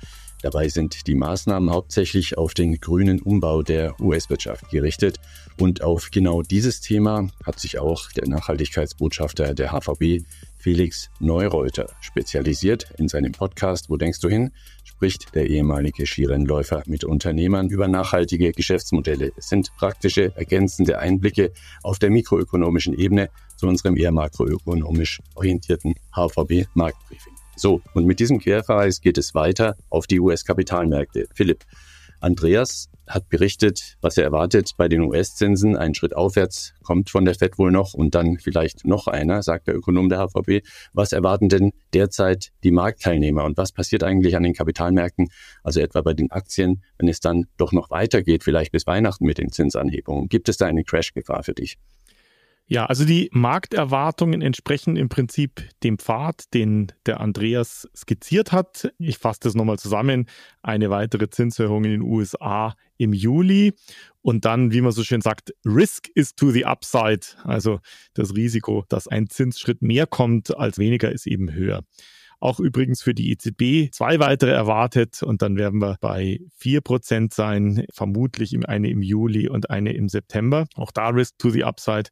Dabei 0.41 0.69
sind 0.69 1.07
die 1.07 1.15
Maßnahmen 1.15 1.69
hauptsächlich 1.69 2.37
auf 2.37 2.53
den 2.53 2.79
grünen 2.79 3.21
Umbau 3.21 3.61
der 3.61 3.99
US-Wirtschaft 4.01 4.69
gerichtet. 4.69 5.19
Und 5.59 5.83
auf 5.83 6.09
genau 6.11 6.41
dieses 6.41 6.81
Thema 6.81 7.27
hat 7.45 7.59
sich 7.59 7.77
auch 7.77 8.11
der 8.11 8.27
Nachhaltigkeitsbotschafter 8.27 9.53
der 9.53 9.71
HVB, 9.71 10.25
Felix 10.57 11.09
Neureuter, 11.19 11.87
spezialisiert. 12.01 12.91
In 12.97 13.07
seinem 13.07 13.31
Podcast 13.31 13.89
Wo 13.89 13.97
denkst 13.97 14.19
du 14.19 14.29
hin? 14.29 14.51
spricht 14.83 15.33
der 15.33 15.49
ehemalige 15.49 16.05
Skirennläufer 16.05 16.83
mit 16.85 17.03
Unternehmern 17.03 17.69
über 17.69 17.87
nachhaltige 17.87 18.51
Geschäftsmodelle. 18.51 19.31
Es 19.35 19.49
sind 19.49 19.71
praktische, 19.77 20.35
ergänzende 20.35 20.99
Einblicke 20.99 21.51
auf 21.81 21.97
der 21.97 22.11
mikroökonomischen 22.11 22.93
Ebene 22.93 23.29
zu 23.57 23.67
unserem 23.67 23.97
eher 23.97 24.11
makroökonomisch 24.11 25.19
orientierten 25.35 25.95
HVB 26.15 26.67
Marktbriefing. 26.75 27.40
So, 27.55 27.81
und 27.93 28.05
mit 28.05 28.19
diesem 28.19 28.39
Querverweis 28.39 29.01
geht 29.01 29.17
es 29.17 29.35
weiter 29.35 29.75
auf 29.89 30.07
die 30.07 30.19
US-Kapitalmärkte. 30.19 31.27
Philipp, 31.33 31.65
Andreas 32.21 32.89
hat 33.07 33.29
berichtet, 33.29 33.97
was 33.99 34.17
er 34.17 34.23
erwartet 34.23 34.71
bei 34.77 34.87
den 34.87 35.01
US-Zinsen. 35.01 35.75
Ein 35.75 35.95
Schritt 35.95 36.15
aufwärts 36.15 36.73
kommt 36.83 37.09
von 37.09 37.25
der 37.25 37.35
FED 37.35 37.57
wohl 37.57 37.71
noch 37.71 37.93
und 37.93 38.15
dann 38.15 38.37
vielleicht 38.37 38.85
noch 38.85 39.07
einer, 39.07 39.43
sagt 39.43 39.67
der 39.67 39.75
Ökonom 39.75 40.07
der 40.07 40.19
HVB. 40.19 40.65
Was 40.93 41.11
erwarten 41.11 41.49
denn 41.49 41.71
derzeit 41.93 42.51
die 42.63 42.71
Marktteilnehmer 42.71 43.43
und 43.43 43.57
was 43.57 43.71
passiert 43.71 44.03
eigentlich 44.03 44.37
an 44.37 44.43
den 44.43 44.53
Kapitalmärkten, 44.53 45.29
also 45.63 45.81
etwa 45.81 46.01
bei 46.01 46.13
den 46.13 46.31
Aktien, 46.31 46.83
wenn 46.99 47.09
es 47.09 47.19
dann 47.19 47.47
doch 47.57 47.71
noch 47.73 47.89
weitergeht, 47.89 48.43
vielleicht 48.43 48.71
bis 48.71 48.87
Weihnachten 48.87 49.25
mit 49.25 49.39
den 49.39 49.51
Zinsanhebungen? 49.51 50.29
Gibt 50.29 50.47
es 50.47 50.57
da 50.57 50.67
eine 50.67 50.83
Crash-Gefahr 50.83 51.43
für 51.43 51.53
dich? 51.53 51.77
Ja, 52.71 52.85
also 52.85 53.03
die 53.03 53.29
Markterwartungen 53.33 54.41
entsprechen 54.41 54.95
im 54.95 55.09
Prinzip 55.09 55.67
dem 55.83 55.99
Pfad, 55.99 56.53
den 56.53 56.93
der 57.05 57.19
Andreas 57.19 57.89
skizziert 57.93 58.53
hat. 58.53 58.93
Ich 58.97 59.17
fasse 59.17 59.41
das 59.43 59.55
nochmal 59.55 59.77
zusammen. 59.77 60.25
Eine 60.61 60.89
weitere 60.89 61.29
Zinserhöhung 61.29 61.83
in 61.83 61.91
den 61.91 62.01
USA 62.01 62.73
im 62.97 63.11
Juli 63.11 63.73
und 64.21 64.45
dann, 64.45 64.71
wie 64.71 64.79
man 64.79 64.93
so 64.93 65.03
schön 65.03 65.19
sagt, 65.19 65.53
Risk 65.65 66.07
is 66.15 66.33
to 66.33 66.49
the 66.51 66.63
upside. 66.63 67.27
Also 67.43 67.81
das 68.13 68.37
Risiko, 68.37 68.85
dass 68.87 69.09
ein 69.09 69.27
Zinsschritt 69.27 69.81
mehr 69.81 70.07
kommt 70.07 70.55
als 70.55 70.77
weniger, 70.77 71.11
ist 71.11 71.27
eben 71.27 71.51
höher. 71.51 71.83
Auch 72.39 72.61
übrigens 72.61 73.03
für 73.03 73.13
die 73.13 73.31
EZB 73.31 73.93
zwei 73.93 74.19
weitere 74.19 74.51
erwartet 74.51 75.23
und 75.23 75.41
dann 75.41 75.57
werden 75.57 75.81
wir 75.81 75.97
bei 75.99 76.39
4% 76.61 77.33
sein, 77.33 77.85
vermutlich 77.93 78.57
eine 78.65 78.89
im 78.89 79.01
Juli 79.01 79.49
und 79.49 79.69
eine 79.69 79.91
im 79.91 80.07
September. 80.07 80.67
Auch 80.75 80.91
da 80.91 81.09
Risk 81.09 81.37
to 81.37 81.49
the 81.49 81.65
Upside. 81.65 82.11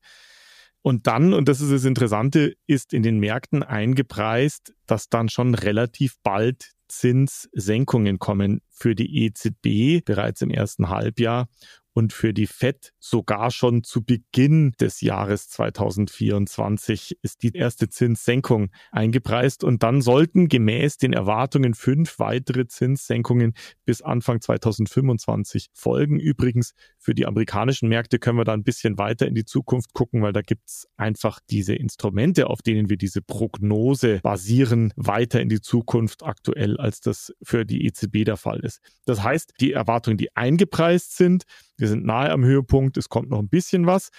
Und 0.81 1.07
dann, 1.07 1.33
und 1.33 1.49
das 1.49 1.61
ist 1.61 1.71
das 1.71 1.85
Interessante, 1.85 2.53
ist 2.67 2.93
in 2.93 3.03
den 3.03 3.19
Märkten 3.19 3.63
eingepreist, 3.63 4.73
dass 4.85 5.09
dann 5.09 5.29
schon 5.29 5.55
relativ 5.55 6.15
bald 6.23 6.71
Zinssenkungen 6.87 8.17
kommen 8.17 8.61
für 8.69 8.95
die 8.95 9.25
EZB 9.25 10.03
bereits 10.03 10.41
im 10.41 10.49
ersten 10.49 10.89
Halbjahr 10.89 11.47
und 11.93 12.13
für 12.13 12.33
die 12.33 12.47
FED 12.47 12.93
sogar 12.99 13.51
schon 13.51 13.83
zu 13.83 14.03
Beginn 14.03 14.73
des 14.79 15.01
Jahres 15.01 15.49
2024 15.49 17.17
ist 17.21 17.43
die 17.43 17.53
erste 17.53 17.89
Zinssenkung 17.89 18.69
eingepreist 18.91 19.63
und 19.63 19.83
dann 19.83 20.01
sollten 20.01 20.47
gemäß 20.47 20.97
den 20.97 21.13
Erwartungen 21.13 21.73
fünf 21.73 22.19
weitere 22.19 22.67
Zinssenkungen 22.67 23.53
bis 23.85 24.01
Anfang 24.01 24.41
2025 24.41 25.69
folgen. 25.73 26.19
Übrigens 26.19 26.73
für 26.97 27.15
die 27.15 27.25
amerikanischen 27.25 27.89
Märkte 27.89 28.19
können 28.19 28.37
wir 28.37 28.45
da 28.45 28.53
ein 28.53 28.63
bisschen 28.63 28.97
weiter 28.97 29.27
in 29.27 29.35
die 29.35 29.45
Zukunft 29.45 29.93
gucken, 29.93 30.21
weil 30.21 30.33
da 30.33 30.41
gibt 30.41 30.69
es 30.69 30.87
einfach 30.97 31.39
diese 31.49 31.73
Instrumente, 31.73 32.47
auf 32.47 32.61
denen 32.61 32.89
wir 32.89 32.97
diese 32.97 33.21
Prognose 33.21 34.19
basieren, 34.21 34.93
weiter 34.95 35.41
in 35.41 35.49
die 35.49 35.61
Zukunft 35.61 36.23
aktuell, 36.23 36.77
als 36.77 37.01
das 37.01 37.33
für 37.41 37.65
die 37.65 37.85
EZB 37.85 38.25
der 38.25 38.37
Fall 38.37 38.59
ist. 38.59 38.79
Das 39.05 39.23
heißt, 39.23 39.53
die 39.59 39.73
Erwartungen, 39.73 40.17
die 40.17 40.35
eingepreist 40.35 41.17
sind, 41.17 41.43
wir 41.79 41.87
sind 41.87 42.05
nahe 42.05 42.31
am 42.31 42.43
Höhepunkt, 42.43 42.97
es 42.97 43.09
kommt 43.09 43.29
noch 43.29 43.39
ein 43.39 43.49
bisschen 43.49 43.85
was. 43.85 44.09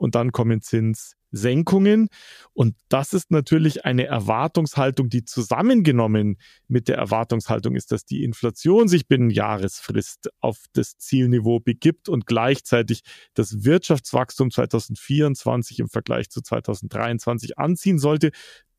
und 0.00 0.14
dann 0.14 0.32
kommen 0.32 0.62
Zinssenkungen. 0.62 2.08
Und 2.54 2.74
das 2.88 3.12
ist 3.12 3.30
natürlich 3.30 3.84
eine 3.84 4.06
Erwartungshaltung, 4.06 5.10
die 5.10 5.26
zusammengenommen 5.26 6.38
mit 6.68 6.88
der 6.88 6.96
Erwartungshaltung 6.96 7.76
ist, 7.76 7.92
dass 7.92 8.06
die 8.06 8.24
Inflation 8.24 8.88
sich 8.88 9.08
binnen 9.08 9.28
Jahresfrist 9.28 10.30
auf 10.40 10.64
das 10.72 10.96
Zielniveau 10.96 11.60
begibt 11.60 12.08
und 12.08 12.24
gleichzeitig 12.24 13.02
das 13.34 13.62
Wirtschaftswachstum 13.62 14.50
2024 14.50 15.80
im 15.80 15.88
Vergleich 15.90 16.30
zu 16.30 16.40
2023 16.40 17.58
anziehen 17.58 17.98
sollte, 17.98 18.30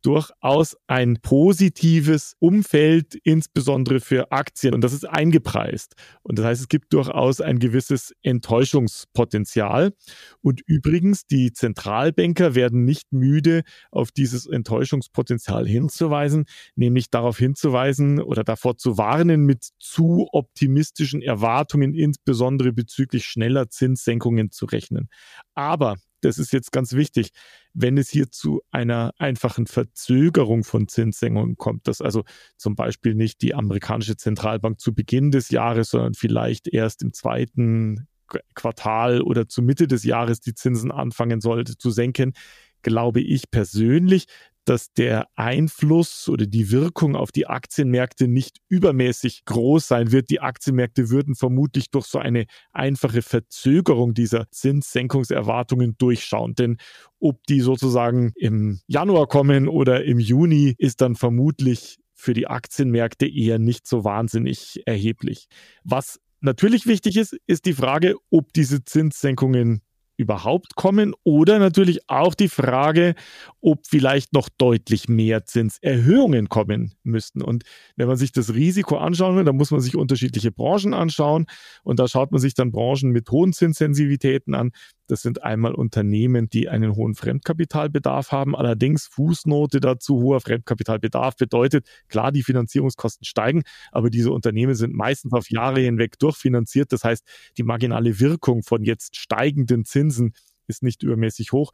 durchaus 0.02 0.76
ein 0.88 1.18
positives 1.22 2.36
Umfeld, 2.40 3.16
insbesondere 3.24 4.00
für 4.00 4.32
Aktien. 4.32 4.74
Und 4.74 4.82
das 4.82 4.94
ist 4.94 5.08
eingepreist. 5.08 5.96
Und 6.24 6.40
das 6.40 6.46
heißt, 6.46 6.62
es 6.62 6.68
gibt 6.68 6.94
durchaus 6.94 7.42
ein 7.42 7.60
gewisses 7.60 8.14
Enttäuschungspotenzial. 8.22 9.94
Und 10.42 10.62
übrigens, 10.66 11.26
die 11.26 11.54
Zentralbanker 11.54 12.56
werden 12.56 12.86
nicht 12.86 13.12
müde, 13.12 13.64
auf 13.92 14.12
dieses 14.12 14.46
Enttäuschungspotenzial 14.46 15.68
hinzuweisen, 15.68 16.46
nämlich 16.76 17.10
darauf 17.10 17.38
hinzuweisen 17.38 18.22
oder 18.22 18.44
davor 18.44 18.78
zu 18.78 18.98
warnen, 18.98 19.46
mit 19.46 19.70
zu 19.80 20.28
optimistischen 20.32 21.22
Erwartungen, 21.22 21.94
insbesondere 21.94 22.74
bezüglich 22.74 23.26
schneller 23.26 23.70
Zinssenkungen 23.70 24.52
zu 24.52 24.66
rechnen. 24.66 25.10
Aber 25.54 25.98
das 26.22 26.38
ist 26.38 26.54
jetzt 26.54 26.72
ganz 26.72 26.94
wichtig, 26.94 27.32
wenn 27.74 27.98
es 27.98 28.10
hier 28.10 28.32
zu 28.32 28.62
einer 28.72 29.14
einfachen 29.18 29.68
Verzögerung 29.68 30.64
von 30.64 30.88
Zinssenkungen 30.88 31.58
kommt, 31.58 31.88
dass 31.88 32.02
also 32.02 32.24
zum 32.58 32.76
Beispiel 32.76 33.16
nicht 33.16 33.42
die 33.42 33.54
amerikanische 33.54 34.18
Zentralbank 34.18 34.80
zu 34.80 34.94
Beginn 34.94 35.32
des 35.32 35.50
Jahres, 35.50 35.90
sondern 35.90 36.14
vielleicht 36.14 36.68
erst 36.68 37.02
im 37.02 37.14
zweiten 37.14 38.08
Quartal 38.56 39.22
oder 39.22 39.48
zur 39.48 39.64
Mitte 39.64 39.88
des 39.88 40.04
Jahres 40.04 40.40
die 40.40 40.54
Zinsen 40.54 40.92
anfangen 40.92 41.42
sollte 41.42 41.78
zu 41.78 41.92
senken, 41.92 42.34
glaube 42.82 43.22
ich 43.22 43.52
persönlich, 43.52 44.26
dass 44.66 44.94
der 44.94 45.28
Einfluss 45.36 46.30
oder 46.30 46.46
die 46.46 46.72
Wirkung 46.72 47.16
auf 47.16 47.32
die 47.32 47.48
Aktienmärkte 47.48 48.28
nicht 48.28 48.58
übermäßig 48.70 49.46
groß 49.46 49.88
sein 49.88 50.12
wird. 50.12 50.30
Die 50.30 50.40
Aktienmärkte 50.40 51.10
würden 51.10 51.36
vermutlich 51.36 51.90
durch 51.90 52.06
so 52.06 52.20
eine 52.20 52.46
einfache 52.72 53.22
Verzögerung 53.22 54.14
dieser 54.14 54.50
Zinssenkungserwartungen 54.52 55.96
durchschauen. 55.98 56.54
Denn 56.56 56.78
ob 57.20 57.44
die 57.48 57.62
sozusagen 57.62 58.34
im 58.36 58.80
Januar 58.88 59.28
kommen 59.28 59.68
oder 59.68 60.04
im 60.04 60.20
Juni, 60.20 60.76
ist 60.78 61.02
dann 61.02 61.16
vermutlich 61.16 61.98
für 62.14 62.34
die 62.34 62.48
Aktienmärkte 62.48 63.28
eher 63.28 63.58
nicht 63.58 63.88
so 63.88 64.04
wahnsinnig 64.04 64.82
erheblich. 64.86 65.48
Was 65.84 66.20
natürlich 66.40 66.86
wichtig 66.86 67.18
ist, 67.18 67.36
ist 67.48 67.66
die 67.66 67.74
Frage, 67.74 68.16
ob 68.30 68.54
diese 68.54 68.84
Zinssenkungen 68.84 69.82
überhaupt 70.22 70.76
kommen 70.76 71.14
oder 71.24 71.60
natürlich 71.60 72.10
auch 72.10 72.36
die 72.36 72.48
Frage, 72.48 73.16
ob 73.60 73.88
vielleicht 73.88 74.34
noch 74.34 74.50
deutlich 74.50 75.10
mehr 75.10 75.46
Zinserhöhungen 75.46 76.48
kommen 76.48 76.94
müssten. 77.04 77.42
Und 77.42 77.64
wenn 77.96 78.08
man 78.08 78.18
sich 78.18 78.32
das 78.32 78.54
Risiko 78.54 78.98
anschauen 78.98 79.36
will, 79.36 79.44
dann 79.44 79.58
muss 79.58 79.72
man 79.72 79.82
sich 79.82 79.96
unterschiedliche 79.96 80.52
Branchen 80.52 80.94
anschauen 80.94 81.48
und 81.84 82.00
da 82.00 82.08
schaut 82.08 82.32
man 82.32 82.40
sich 82.40 82.54
dann 82.54 82.72
Branchen 82.72 83.12
mit 83.12 83.30
hohen 83.32 83.52
Zinssensitivitäten 83.52 84.54
an. 84.56 84.72
Das 85.12 85.22
sind 85.22 85.44
einmal 85.44 85.76
Unternehmen, 85.76 86.50
die 86.50 86.70
einen 86.70 86.96
hohen 86.96 87.16
Fremdkapitalbedarf 87.16 88.32
haben. 88.32 88.56
Allerdings 88.56 89.08
Fußnote 89.08 89.82
dazu, 89.82 90.22
hoher 90.22 90.40
Fremdkapitalbedarf 90.40 91.36
bedeutet, 91.36 91.86
klar, 92.08 92.32
die 92.32 92.44
Finanzierungskosten 92.44 93.26
steigen, 93.26 93.64
aber 93.92 94.10
diese 94.10 94.32
Unternehmen 94.32 94.74
sind 94.74 94.94
meistens 94.94 95.34
auf 95.34 95.50
Jahre 95.50 95.82
hinweg 95.82 96.18
durchfinanziert. 96.18 96.94
Das 96.94 97.04
heißt, 97.04 97.28
die 97.58 97.64
marginale 97.64 98.22
Wirkung 98.22 98.64
von 98.64 98.86
jetzt 98.86 99.18
steigenden 99.18 99.84
Zinsen 99.84 100.34
ist 100.68 100.82
nicht 100.82 101.04
übermäßig 101.04 101.52
hoch. 101.52 101.74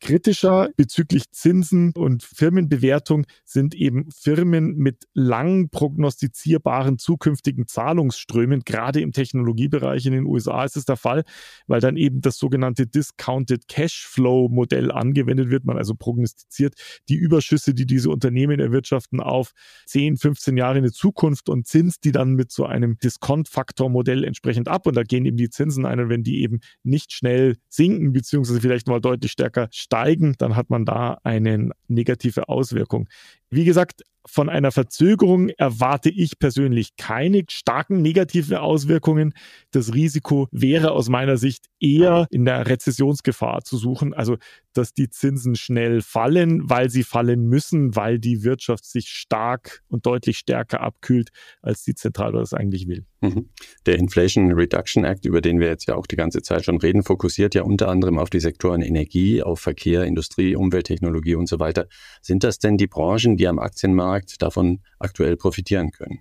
Kritischer 0.00 0.70
bezüglich 0.76 1.30
Zinsen 1.32 1.92
und 1.96 2.22
Firmenbewertung 2.22 3.26
sind 3.44 3.74
eben 3.74 4.08
Firmen 4.10 4.76
mit 4.76 5.08
lang 5.12 5.70
prognostizierbaren 5.70 6.98
zukünftigen 6.98 7.66
Zahlungsströmen. 7.66 8.60
Gerade 8.64 9.00
im 9.00 9.12
Technologiebereich 9.12 10.06
in 10.06 10.12
den 10.12 10.24
USA 10.24 10.64
ist 10.64 10.76
es 10.76 10.84
der 10.84 10.96
Fall, 10.96 11.24
weil 11.66 11.80
dann 11.80 11.96
eben 11.96 12.20
das 12.20 12.38
sogenannte 12.38 12.86
Discounted 12.86 13.66
Cashflow 13.66 14.48
Modell 14.48 14.92
angewendet 14.92 15.50
wird. 15.50 15.64
Man 15.64 15.76
also 15.76 15.94
prognostiziert 15.94 16.74
die 17.08 17.16
Überschüsse, 17.16 17.74
die 17.74 17.86
diese 17.86 18.10
Unternehmen 18.10 18.60
erwirtschaften, 18.60 19.20
auf 19.20 19.52
10, 19.86 20.16
15 20.16 20.56
Jahre 20.56 20.78
in 20.78 20.84
die 20.84 20.92
Zukunft 20.92 21.48
und 21.48 21.66
zinst 21.66 22.04
die 22.04 22.12
dann 22.12 22.34
mit 22.34 22.52
so 22.52 22.66
einem 22.66 22.98
Discount-Faktor-Modell 22.98 24.24
entsprechend 24.24 24.68
ab. 24.68 24.86
Und 24.86 24.96
da 24.96 25.02
gehen 25.02 25.24
eben 25.24 25.36
die 25.36 25.50
Zinsen 25.50 25.86
ein. 25.86 25.98
Und 25.98 26.08
wenn 26.08 26.22
die 26.22 26.40
eben 26.42 26.60
nicht 26.84 27.12
schnell 27.12 27.56
sinken, 27.68 28.12
beziehungsweise 28.12 28.60
vielleicht 28.60 28.86
mal 28.86 29.00
deutlich 29.00 29.32
stärker 29.32 29.68
steigen, 29.88 30.34
dann 30.38 30.54
hat 30.54 30.70
man 30.70 30.84
da 30.84 31.18
eine 31.24 31.70
negative 31.88 32.48
Auswirkung. 32.48 33.08
Wie 33.50 33.64
gesagt, 33.64 34.02
von 34.26 34.50
einer 34.50 34.72
Verzögerung 34.72 35.48
erwarte 35.48 36.10
ich 36.10 36.38
persönlich 36.38 36.96
keine 36.96 37.44
starken 37.48 38.02
negativen 38.02 38.58
Auswirkungen. 38.58 39.32
Das 39.70 39.94
Risiko 39.94 40.48
wäre 40.50 40.92
aus 40.92 41.08
meiner 41.08 41.38
Sicht 41.38 41.66
eher 41.80 42.26
in 42.30 42.44
der 42.44 42.66
Rezessionsgefahr 42.66 43.62
zu 43.62 43.78
suchen, 43.78 44.12
also 44.12 44.36
dass 44.74 44.92
die 44.92 45.08
Zinsen 45.08 45.56
schnell 45.56 46.02
fallen, 46.02 46.68
weil 46.68 46.90
sie 46.90 47.04
fallen 47.04 47.46
müssen, 47.46 47.96
weil 47.96 48.18
die 48.18 48.44
Wirtschaft 48.44 48.84
sich 48.84 49.08
stark 49.08 49.82
und 49.88 50.04
deutlich 50.04 50.38
stärker 50.38 50.82
abkühlt, 50.82 51.30
als 51.62 51.82
die 51.82 51.94
Zentralbank 51.94 52.42
das 52.42 52.52
eigentlich 52.52 52.86
will. 52.86 53.06
Mhm. 53.20 53.48
Der 53.86 53.98
Inflation 53.98 54.52
Reduction 54.52 55.04
Act, 55.04 55.24
über 55.24 55.40
den 55.40 55.58
wir 55.58 55.68
jetzt 55.68 55.88
ja 55.88 55.96
auch 55.96 56.06
die 56.06 56.16
ganze 56.16 56.42
Zeit 56.42 56.64
schon 56.64 56.76
reden, 56.76 57.02
fokussiert 57.02 57.54
ja 57.54 57.62
unter 57.62 57.88
anderem 57.88 58.18
auf 58.18 58.30
die 58.30 58.40
Sektoren 58.40 58.82
Energie, 58.82 59.42
auf 59.42 59.60
Verkehr, 59.60 60.04
Industrie, 60.04 60.54
Umwelttechnologie 60.54 61.34
und 61.34 61.48
so 61.48 61.58
weiter. 61.58 61.88
Sind 62.20 62.44
das 62.44 62.58
denn 62.58 62.76
die 62.76 62.86
Branchen, 62.86 63.36
die 63.38 63.48
am 63.48 63.58
Aktienmarkt 63.58 64.42
davon 64.42 64.80
aktuell 64.98 65.36
profitieren 65.36 65.90
können. 65.90 66.20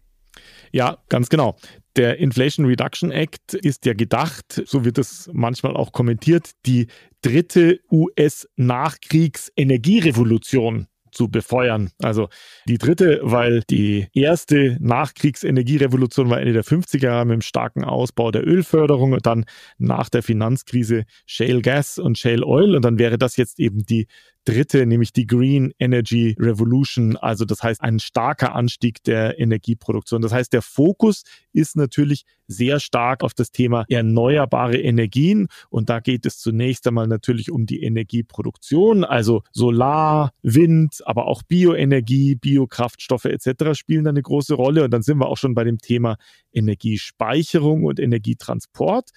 Ja, 0.71 0.97
ganz 1.09 1.27
genau. 1.29 1.57
Der 1.95 2.19
Inflation 2.19 2.65
Reduction 2.65 3.11
Act 3.11 3.53
ist 3.55 3.85
ja 3.85 3.93
gedacht, 3.93 4.63
so 4.65 4.83
wird 4.85 4.97
es 4.97 5.29
manchmal 5.33 5.75
auch 5.75 5.91
kommentiert, 5.91 6.51
die 6.65 6.87
dritte 7.21 7.81
US-Nachkriegsenergierevolution 7.91 10.87
zu 11.11 11.29
befeuern. 11.29 11.91
Also 11.99 12.29
die 12.67 12.77
dritte, 12.77 13.19
weil 13.23 13.63
die 13.69 14.07
erste 14.13 14.77
Nachkriegsenergierevolution 14.79 16.29
war 16.29 16.39
Ende 16.39 16.53
der 16.53 16.63
50er 16.63 17.05
Jahre 17.05 17.25
mit 17.25 17.33
dem 17.33 17.41
starken 17.41 17.83
Ausbau 17.83 18.29
der 18.31 18.45
Ölförderung 18.45 19.13
und 19.13 19.25
dann 19.25 19.45
nach 19.79 20.09
der 20.09 20.21
Finanzkrise 20.21 21.05
Shale 21.25 21.61
Gas 21.61 21.97
und 21.97 22.19
Shale 22.19 22.45
Oil 22.45 22.75
und 22.75 22.85
dann 22.85 22.99
wäre 22.99 23.17
das 23.17 23.37
jetzt 23.37 23.59
eben 23.59 23.85
die 23.85 24.05
dritte, 24.47 24.85
nämlich 24.85 25.11
die 25.11 25.27
Green 25.27 25.73
Energy 25.77 26.35
Revolution. 26.39 27.17
Also 27.17 27.43
das 27.43 27.61
heißt 27.63 27.81
ein 27.81 27.99
starker 27.99 28.55
Anstieg 28.55 29.03
der 29.03 29.39
Energieproduktion. 29.39 30.21
Das 30.21 30.31
heißt, 30.31 30.53
der 30.53 30.61
Fokus 30.61 31.23
ist 31.51 31.75
natürlich 31.75 32.23
sehr 32.47 32.79
stark 32.79 33.23
auf 33.23 33.33
das 33.33 33.51
Thema 33.51 33.85
erneuerbare 33.89 34.77
Energien. 34.77 35.47
Und 35.69 35.89
da 35.89 35.99
geht 35.99 36.25
es 36.25 36.39
zunächst 36.39 36.87
einmal 36.87 37.07
natürlich 37.07 37.51
um 37.51 37.65
die 37.65 37.83
Energieproduktion, 37.83 39.03
also 39.03 39.43
Solar, 39.51 40.31
Wind, 40.43 41.01
aber 41.05 41.27
auch 41.27 41.43
Bioenergie, 41.43 42.35
Biokraftstoffe 42.35 43.25
etc. 43.25 43.77
spielen 43.77 44.05
da 44.05 44.11
eine 44.11 44.21
große 44.21 44.53
Rolle. 44.53 44.85
Und 44.85 44.91
dann 44.91 45.01
sind 45.01 45.17
wir 45.17 45.27
auch 45.27 45.37
schon 45.37 45.55
bei 45.55 45.65
dem 45.65 45.79
Thema 45.79 46.15
Energiespeicherung 46.53 47.83
und 47.83 47.99
Energietransport. 47.99 49.09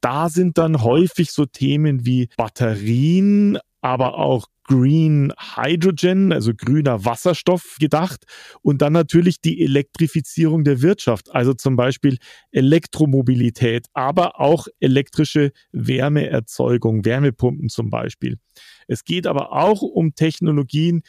Da 0.00 0.30
sind 0.30 0.56
dann 0.56 0.82
häufig 0.82 1.30
so 1.32 1.44
Themen 1.44 2.06
wie 2.06 2.30
Batterien, 2.38 3.58
aber 3.82 4.18
auch 4.18 4.46
Green 4.70 5.32
Hydrogen, 5.36 6.32
also 6.32 6.52
grüner 6.54 7.04
Wasserstoff 7.04 7.76
gedacht. 7.80 8.24
Und 8.62 8.82
dann 8.82 8.92
natürlich 8.92 9.40
die 9.40 9.62
Elektrifizierung 9.64 10.62
der 10.62 10.80
Wirtschaft, 10.80 11.34
also 11.34 11.54
zum 11.54 11.74
Beispiel 11.74 12.18
Elektromobilität, 12.52 13.88
aber 13.94 14.38
auch 14.38 14.68
elektrische 14.78 15.50
Wärmeerzeugung, 15.72 17.04
Wärmepumpen 17.04 17.68
zum 17.68 17.90
Beispiel. 17.90 18.38
Es 18.86 19.02
geht 19.02 19.26
aber 19.26 19.50
auch 19.50 19.82
um 19.82 20.14
Technologien, 20.14 21.02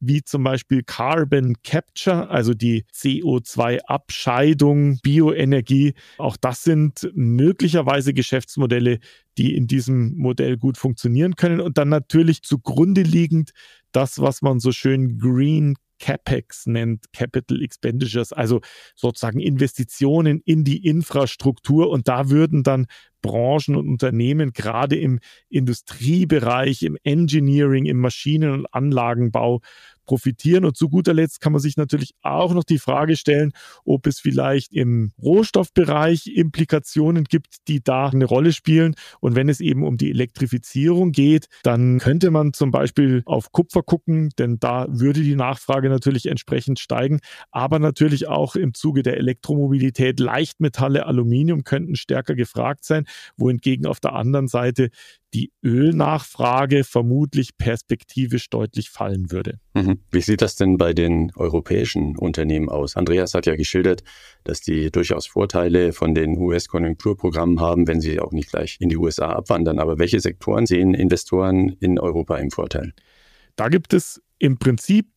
wie 0.00 0.22
zum 0.22 0.44
Beispiel 0.44 0.82
Carbon 0.82 1.54
Capture, 1.62 2.30
also 2.30 2.54
die 2.54 2.84
CO2-Abscheidung, 2.94 4.98
Bioenergie. 5.02 5.94
Auch 6.18 6.36
das 6.36 6.64
sind 6.64 7.10
möglicherweise 7.14 8.14
Geschäftsmodelle, 8.14 8.98
die 9.36 9.56
in 9.56 9.66
diesem 9.66 10.16
Modell 10.16 10.56
gut 10.56 10.78
funktionieren 10.78 11.36
können. 11.36 11.60
Und 11.60 11.78
dann 11.78 11.88
natürlich 11.88 12.42
zugrunde 12.42 13.02
liegend 13.02 13.52
das, 13.92 14.20
was 14.20 14.42
man 14.42 14.60
so 14.60 14.72
schön 14.72 15.18
Green 15.18 15.74
CapEx 15.98 16.66
nennt, 16.66 17.12
Capital 17.12 17.62
Expenditures, 17.62 18.32
also 18.32 18.60
sozusagen 18.94 19.40
Investitionen 19.40 20.40
in 20.44 20.64
die 20.64 20.86
Infrastruktur. 20.86 21.90
Und 21.90 22.08
da 22.08 22.30
würden 22.30 22.62
dann 22.62 22.86
Branchen 23.22 23.76
und 23.76 23.88
Unternehmen 23.88 24.52
gerade 24.52 24.96
im 24.96 25.20
Industriebereich, 25.48 26.82
im 26.82 26.96
Engineering, 27.02 27.86
im 27.86 27.98
Maschinen- 27.98 28.52
und 28.52 28.66
Anlagenbau 28.72 29.60
profitieren. 30.08 30.64
Und 30.64 30.76
zu 30.76 30.88
guter 30.88 31.14
Letzt 31.14 31.40
kann 31.40 31.52
man 31.52 31.60
sich 31.60 31.76
natürlich 31.76 32.14
auch 32.22 32.52
noch 32.54 32.64
die 32.64 32.78
Frage 32.78 33.16
stellen, 33.16 33.52
ob 33.84 34.06
es 34.08 34.18
vielleicht 34.18 34.72
im 34.72 35.12
Rohstoffbereich 35.22 36.26
Implikationen 36.34 37.24
gibt, 37.24 37.68
die 37.68 37.80
da 37.84 38.08
eine 38.08 38.24
Rolle 38.24 38.52
spielen. 38.52 38.96
Und 39.20 39.36
wenn 39.36 39.48
es 39.48 39.60
eben 39.60 39.84
um 39.84 39.96
die 39.96 40.10
Elektrifizierung 40.10 41.12
geht, 41.12 41.46
dann 41.62 41.98
könnte 41.98 42.30
man 42.32 42.52
zum 42.52 42.72
Beispiel 42.72 43.22
auf 43.26 43.52
Kupfer 43.52 43.82
gucken, 43.82 44.30
denn 44.38 44.58
da 44.58 44.86
würde 44.88 45.22
die 45.22 45.36
Nachfrage 45.36 45.88
natürlich 45.90 46.26
entsprechend 46.26 46.80
steigen. 46.80 47.20
Aber 47.50 47.78
natürlich 47.78 48.26
auch 48.26 48.56
im 48.56 48.74
Zuge 48.74 49.02
der 49.02 49.18
Elektromobilität 49.18 50.18
Leichtmetalle, 50.18 51.06
Aluminium 51.06 51.62
könnten 51.64 51.94
stärker 51.94 52.34
gefragt 52.34 52.84
sein, 52.84 53.04
wohingegen 53.36 53.86
auf 53.86 54.00
der 54.00 54.14
anderen 54.14 54.48
Seite 54.48 54.88
die 55.34 55.52
Ölnachfrage 55.62 56.84
vermutlich 56.84 57.56
perspektivisch 57.58 58.48
deutlich 58.50 58.90
fallen 58.90 59.30
würde. 59.30 59.58
Mhm. 59.74 60.00
Wie 60.10 60.20
sieht 60.20 60.42
das 60.42 60.56
denn 60.56 60.78
bei 60.78 60.94
den 60.94 61.30
europäischen 61.36 62.16
Unternehmen 62.16 62.68
aus? 62.68 62.96
Andreas 62.96 63.34
hat 63.34 63.46
ja 63.46 63.56
geschildert, 63.56 64.02
dass 64.44 64.60
die 64.60 64.90
durchaus 64.90 65.26
Vorteile 65.26 65.92
von 65.92 66.14
den 66.14 66.38
US-Konjunkturprogrammen 66.38 67.60
haben, 67.60 67.86
wenn 67.86 68.00
sie 68.00 68.20
auch 68.20 68.32
nicht 68.32 68.50
gleich 68.50 68.78
in 68.80 68.88
die 68.88 68.96
USA 68.96 69.30
abwandern. 69.30 69.78
Aber 69.78 69.98
welche 69.98 70.20
Sektoren 70.20 70.66
sehen 70.66 70.94
Investoren 70.94 71.68
in 71.80 71.98
Europa 71.98 72.36
im 72.36 72.50
Vorteil? 72.50 72.94
Da 73.56 73.68
gibt 73.68 73.92
es 73.92 74.22
im 74.38 74.58
Prinzip 74.58 75.08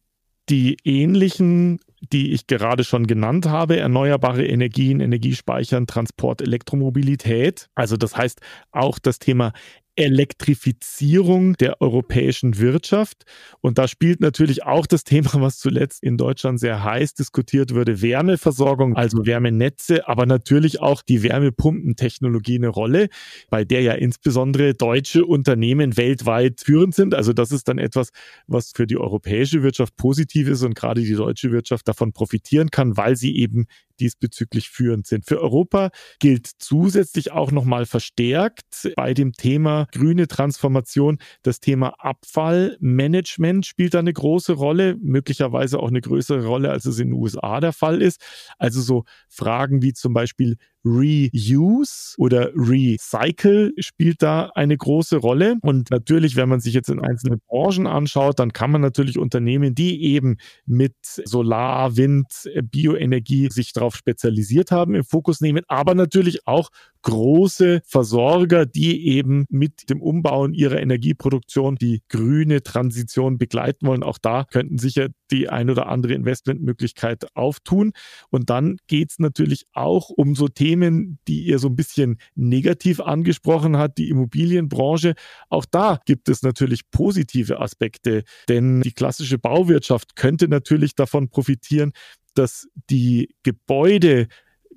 die 0.50 0.78
ähnlichen, 0.84 1.80
die 2.12 2.34
ich 2.34 2.48
gerade 2.48 2.84
schon 2.84 3.06
genannt 3.06 3.46
habe, 3.46 3.78
erneuerbare 3.78 4.46
Energien, 4.46 5.00
Energiespeichern, 5.00 5.88
Transport, 5.88 6.42
Elektromobilität. 6.42 7.70
Also 7.76 7.96
das 7.96 8.18
heißt 8.18 8.42
auch 8.72 9.00
das 9.00 9.20
Thema 9.20 9.54
Elektrifizierung 9.96 11.54
der 11.58 11.82
europäischen 11.82 12.58
Wirtschaft. 12.58 13.26
Und 13.60 13.78
da 13.78 13.88
spielt 13.88 14.22
natürlich 14.22 14.64
auch 14.64 14.88
das 14.88 15.04
Thema, 15.04 15.30
was 15.34 15.58
zuletzt 15.58 16.02
in 16.04 16.18
Deutschland 16.18 16.60
sehr 16.60 16.84
heiß 16.84 17.14
diskutiert 17.14 17.74
wurde, 17.74 18.02
Wärmeversorgung, 18.02 18.96
also 18.96 19.26
Wärmenetze, 19.26 20.08
aber 20.08 20.26
natürlich 20.26 20.82
auch 20.82 21.02
die 21.02 21.24
Wärmepumpentechnologie 21.24 22.56
eine 22.56 22.70
Rolle, 22.70 23.10
bei 23.50 23.66
der 23.66 23.82
ja 23.82 23.94
insbesondere 23.94 24.74
deutsche 24.74 25.26
Unternehmen 25.26 25.98
weltweit 25.98 26.62
führend 26.62 26.96
sind. 26.96 27.14
Also 27.14 27.34
das 27.34 27.52
ist 27.52 27.68
dann 27.68 27.78
etwas, 27.78 28.10
was 28.48 28.72
für 28.76 28.88
die 28.88 28.98
europäische 28.98 29.64
Wirtschaft 29.64 29.98
positiv 29.98 30.48
ist 30.48 30.64
und 30.64 30.76
gerade 30.76 31.02
die 31.02 31.16
deutsche 31.16 31.52
Wirtschaft 31.52 31.88
davon 31.88 32.14
profitieren 32.14 32.72
kann, 32.72 32.98
weil 32.98 33.16
sie 33.16 33.36
eben 33.36 33.66
diesbezüglich 34.02 34.70
führend 34.70 35.08
sind. 35.08 35.26
Für 35.26 35.40
Europa 35.40 35.92
gilt 36.20 36.50
zusätzlich 36.58 37.32
auch 37.32 37.52
nochmal 37.52 37.86
verstärkt 37.86 38.92
bei 38.96 39.14
dem 39.14 39.34
Thema 39.34 39.88
grüne 39.92 40.28
Transformation 40.28 41.20
das 41.44 41.60
Thema 41.60 41.94
Abfallmanagement 42.00 43.66
spielt 43.66 43.94
da 43.94 44.00
eine 44.00 44.14
große 44.14 44.54
Rolle, 44.54 44.98
möglicherweise 45.02 45.80
auch 45.80 45.90
eine 45.90 46.02
größere 46.02 46.46
Rolle, 46.46 46.72
als 46.72 46.86
es 46.86 47.00
in 47.00 47.10
den 47.10 47.20
USA 47.20 47.60
der 47.60 47.74
Fall 47.74 48.02
ist. 48.02 48.22
Also 48.58 48.82
so 48.82 49.04
Fragen 49.30 49.82
wie 49.82 49.94
zum 49.94 50.14
Beispiel 50.14 50.58
Reuse 50.84 52.16
oder 52.18 52.52
Recycle 52.56 53.74
spielt 53.78 54.22
da 54.22 54.52
eine 54.56 54.76
große 54.76 55.18
Rolle. 55.18 55.58
Und 55.62 55.92
natürlich, 55.92 56.36
wenn 56.36 56.50
man 56.50 56.60
sich 56.60 56.74
jetzt 56.74 56.90
in 56.90 57.00
einzelnen 57.00 57.40
Branchen 57.48 57.88
anschaut, 57.88 58.40
dann 58.40 58.54
kann 58.54 58.72
man 58.72 58.82
natürlich 58.82 59.18
Unternehmen, 59.20 59.76
die 59.76 60.04
eben 60.04 60.38
mit 60.66 60.96
Solar, 61.04 61.98
Wind, 61.98 62.28
Bioenergie 62.64 63.50
sich 63.52 63.74
darauf 63.74 63.91
spezialisiert 63.96 64.72
haben, 64.72 64.96
im 64.96 65.04
Fokus 65.04 65.42
nehmen, 65.42 65.64
aber 65.68 65.96
natürlich 65.96 66.48
auch 66.48 66.70
große 67.04 67.82
Versorger, 67.86 68.66
die 68.66 69.08
eben 69.08 69.46
mit 69.50 69.90
dem 69.90 70.02
Umbauen 70.02 70.54
ihrer 70.54 70.80
Energieproduktion 70.80 71.76
die 71.76 72.02
grüne 72.10 72.64
Transition 72.64 73.38
begleiten 73.38 73.88
wollen. 73.88 74.04
Auch 74.04 74.18
da 74.18 74.44
könnten 74.44 74.78
sicher 74.78 75.10
die 75.32 75.50
ein 75.50 75.70
oder 75.70 75.88
andere 75.88 76.14
Investmentmöglichkeit 76.14 77.36
auftun. 77.36 77.94
Und 78.30 78.50
dann 78.50 78.78
geht 78.88 79.12
es 79.12 79.20
natürlich 79.20 79.66
auch 79.74 80.10
um 80.10 80.36
so 80.36 80.48
Themen, 80.48 81.20
die 81.28 81.44
ihr 81.44 81.60
so 81.60 81.70
ein 81.70 81.76
bisschen 81.76 82.18
negativ 82.36 83.00
angesprochen 83.00 83.78
hat, 83.78 83.98
die 83.98 84.10
Immobilienbranche. 84.10 85.16
Auch 85.50 85.66
da 85.66 86.00
gibt 86.06 86.30
es 86.30 86.44
natürlich 86.44 86.90
positive 86.92 87.60
Aspekte, 87.60 88.24
denn 88.50 88.82
die 88.82 88.92
klassische 88.92 89.38
Bauwirtschaft 89.38 90.16
könnte 90.16 90.48
natürlich 90.48 90.96
davon 90.96 91.30
profitieren, 91.30 91.94
dass 92.34 92.68
die 92.90 93.36
Gebäude 93.44 94.28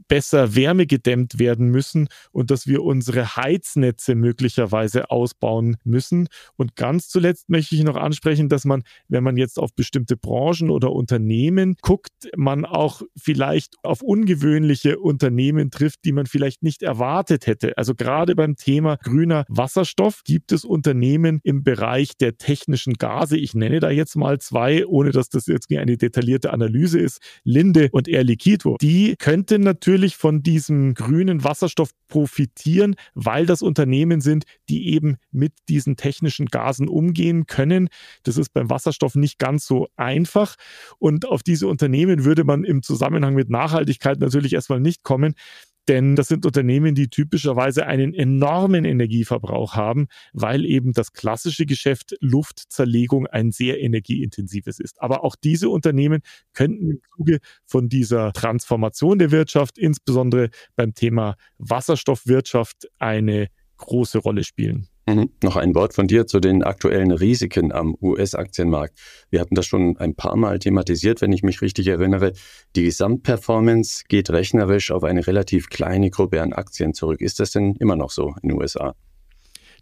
besser 0.09 0.55
wärmegedämmt 0.55 1.39
werden 1.39 1.69
müssen 1.69 2.09
und 2.33 2.51
dass 2.51 2.67
wir 2.67 2.83
unsere 2.83 3.37
Heiznetze 3.37 4.15
möglicherweise 4.15 5.11
ausbauen 5.11 5.77
müssen. 5.85 6.29
Und 6.57 6.77
ganz 6.77 7.09
zuletzt 7.09 7.49
möchte 7.49 7.75
ich 7.75 7.83
noch 7.85 7.97
ansprechen, 7.97 8.49
dass 8.49 8.65
man, 8.65 8.83
wenn 9.09 9.25
man 9.25 9.37
jetzt 9.37 9.59
auf 9.59 9.75
bestimmte 9.75 10.17
Branchen 10.17 10.71
oder 10.71 10.93
Unternehmen 10.93 11.77
guckt, 11.81 12.13
man 12.37 12.65
auch 12.65 13.03
vielleicht 13.17 13.75
auf 13.83 14.03
ungewöhnliche 14.03 14.99
Unternehmen 14.99 15.71
trifft, 15.71 16.05
die 16.05 16.13
man 16.13 16.27
vielleicht 16.27 16.63
nicht 16.63 16.83
erwartet 16.83 17.47
hätte. 17.47 17.77
Also 17.79 17.95
gerade 17.95 18.35
beim 18.35 18.57
Thema 18.57 18.97
grüner 19.03 19.45
Wasserstoff 19.49 20.23
gibt 20.25 20.53
es 20.53 20.65
Unternehmen 20.65 21.41
im 21.43 21.65
Bereich 21.65 22.17
der 22.17 22.37
technischen 22.37 22.95
Gase. 22.95 23.37
Ich 23.37 23.55
nenne 23.55 23.81
da 23.81 23.91
jetzt 23.91 24.17
mal 24.17 24.39
zwei, 24.39 24.87
ohne 24.87 25.11
dass 25.11 25.29
das 25.29 25.47
jetzt 25.47 25.71
eine 25.75 25.97
detaillierte 25.97 26.53
Analyse 26.53 27.01
ist. 27.01 27.21
Linde 27.43 27.89
und 27.91 28.07
Air 28.09 28.25
Liquido. 28.25 28.77
Die 28.81 29.17
könnten 29.19 29.63
natürlich 29.63 29.94
natürlich 29.95 30.17
von 30.17 30.43
diesem 30.43 30.95
grünen 30.95 31.45
Wasserstoff 31.45 31.91
profitieren, 32.09 32.97
weil 33.15 33.47
das 33.47 33.63
Unternehmen 33.63 34.21
sind, 34.21 34.43
die 34.69 34.93
eben 34.93 35.19
mit 35.31 35.53
diesen 35.69 35.95
technischen 35.95 36.47
Gasen 36.47 36.89
umgehen 36.89 37.47
können. 37.47 37.89
Das 38.25 38.37
ist 38.37 38.53
beim 38.53 38.69
Wasserstoff 38.71 39.15
nicht 39.15 39.39
ganz 39.39 39.67
so 39.67 39.87
einfach. 39.95 40.57
Und 40.99 41.29
auf 41.29 41.45
diese 41.45 41.69
Unternehmen 41.69 42.25
würde 42.25 42.43
man 42.43 42.65
im 42.65 42.83
Zusammenhang 42.83 43.35
mit 43.35 43.51
Nachhaltigkeit 43.51 44.19
natürlich 44.19 44.55
erstmal 44.55 44.81
nicht 44.81 45.05
kommen. 45.05 45.35
Denn 45.89 46.17
das 46.17 46.29
sind 46.29 46.47
Unternehmen, 46.47 46.95
die 46.95 47.09
typischerweise 47.09 47.87
einen 47.87 48.15
enormen 48.15 48.85
Energieverbrauch 48.85 49.75
haben, 49.75 50.07
weil 50.33 50.65
eben 50.65 50.93
das 50.93 51.13
klassische 51.13 51.67
Geschäft 51.67 52.17
Luftzerlegung 52.21 53.27
ein 53.27 53.53
sehr 53.53 53.81
energieintensives 53.81 54.81
ist. 54.81 55.03
Aber 55.03 55.25
auch 55.25 55.37
diese 55.37 55.69
Unternehmen 55.69 56.23
könnten 56.55 56.91
im 56.91 57.01
Zuge 57.15 57.39
von 57.67 57.89
dieser 57.89 58.33
Transformation 58.33 59.19
der 59.19 59.31
Wirtschaft, 59.31 59.79
insbesondere 59.79 60.51
beim 60.75 60.95
Thema 60.95 61.37
Wasserstoffwirtschaft, 61.59 62.89
eine 62.99 63.49
große 63.77 64.19
Rolle 64.19 64.45
spielen. 64.45 64.89
Mhm. 65.07 65.31
Noch 65.43 65.57
ein 65.57 65.75
Wort 65.75 65.95
von 65.95 66.07
dir 66.07 66.27
zu 66.27 66.41
den 66.41 66.63
aktuellen 66.63 67.11
Risiken 67.11 67.73
am 67.73 67.95
US-Aktienmarkt. 68.01 68.99
Wir 69.31 69.41
hatten 69.41 69.55
das 69.55 69.67
schon 69.67 69.97
ein 69.99 70.15
paar 70.15 70.37
Mal 70.37 70.59
thematisiert, 70.59 71.21
wenn 71.21 71.33
ich 71.33 71.43
mich 71.43 71.61
richtig 71.61 71.89
erinnere. 71.89 72.33
Die 72.75 72.85
Gesamtperformance 72.85 74.05
geht 74.09 74.31
rechnerisch 74.31 74.91
auf 74.91 75.05
eine 75.05 75.27
relativ 75.27 75.69
kleine 75.69 76.11
Gruppe 76.11 76.41
an 76.41 76.55
Aktien 76.55 76.95
zurück. 76.95 77.21
Ist 77.21 77.39
das 77.39 77.51
denn 77.51 77.77
immer 77.81 77.97
noch 77.97 78.11
so 78.11 78.35
in 78.43 78.49
den 78.49 78.61
USA? 78.61 78.95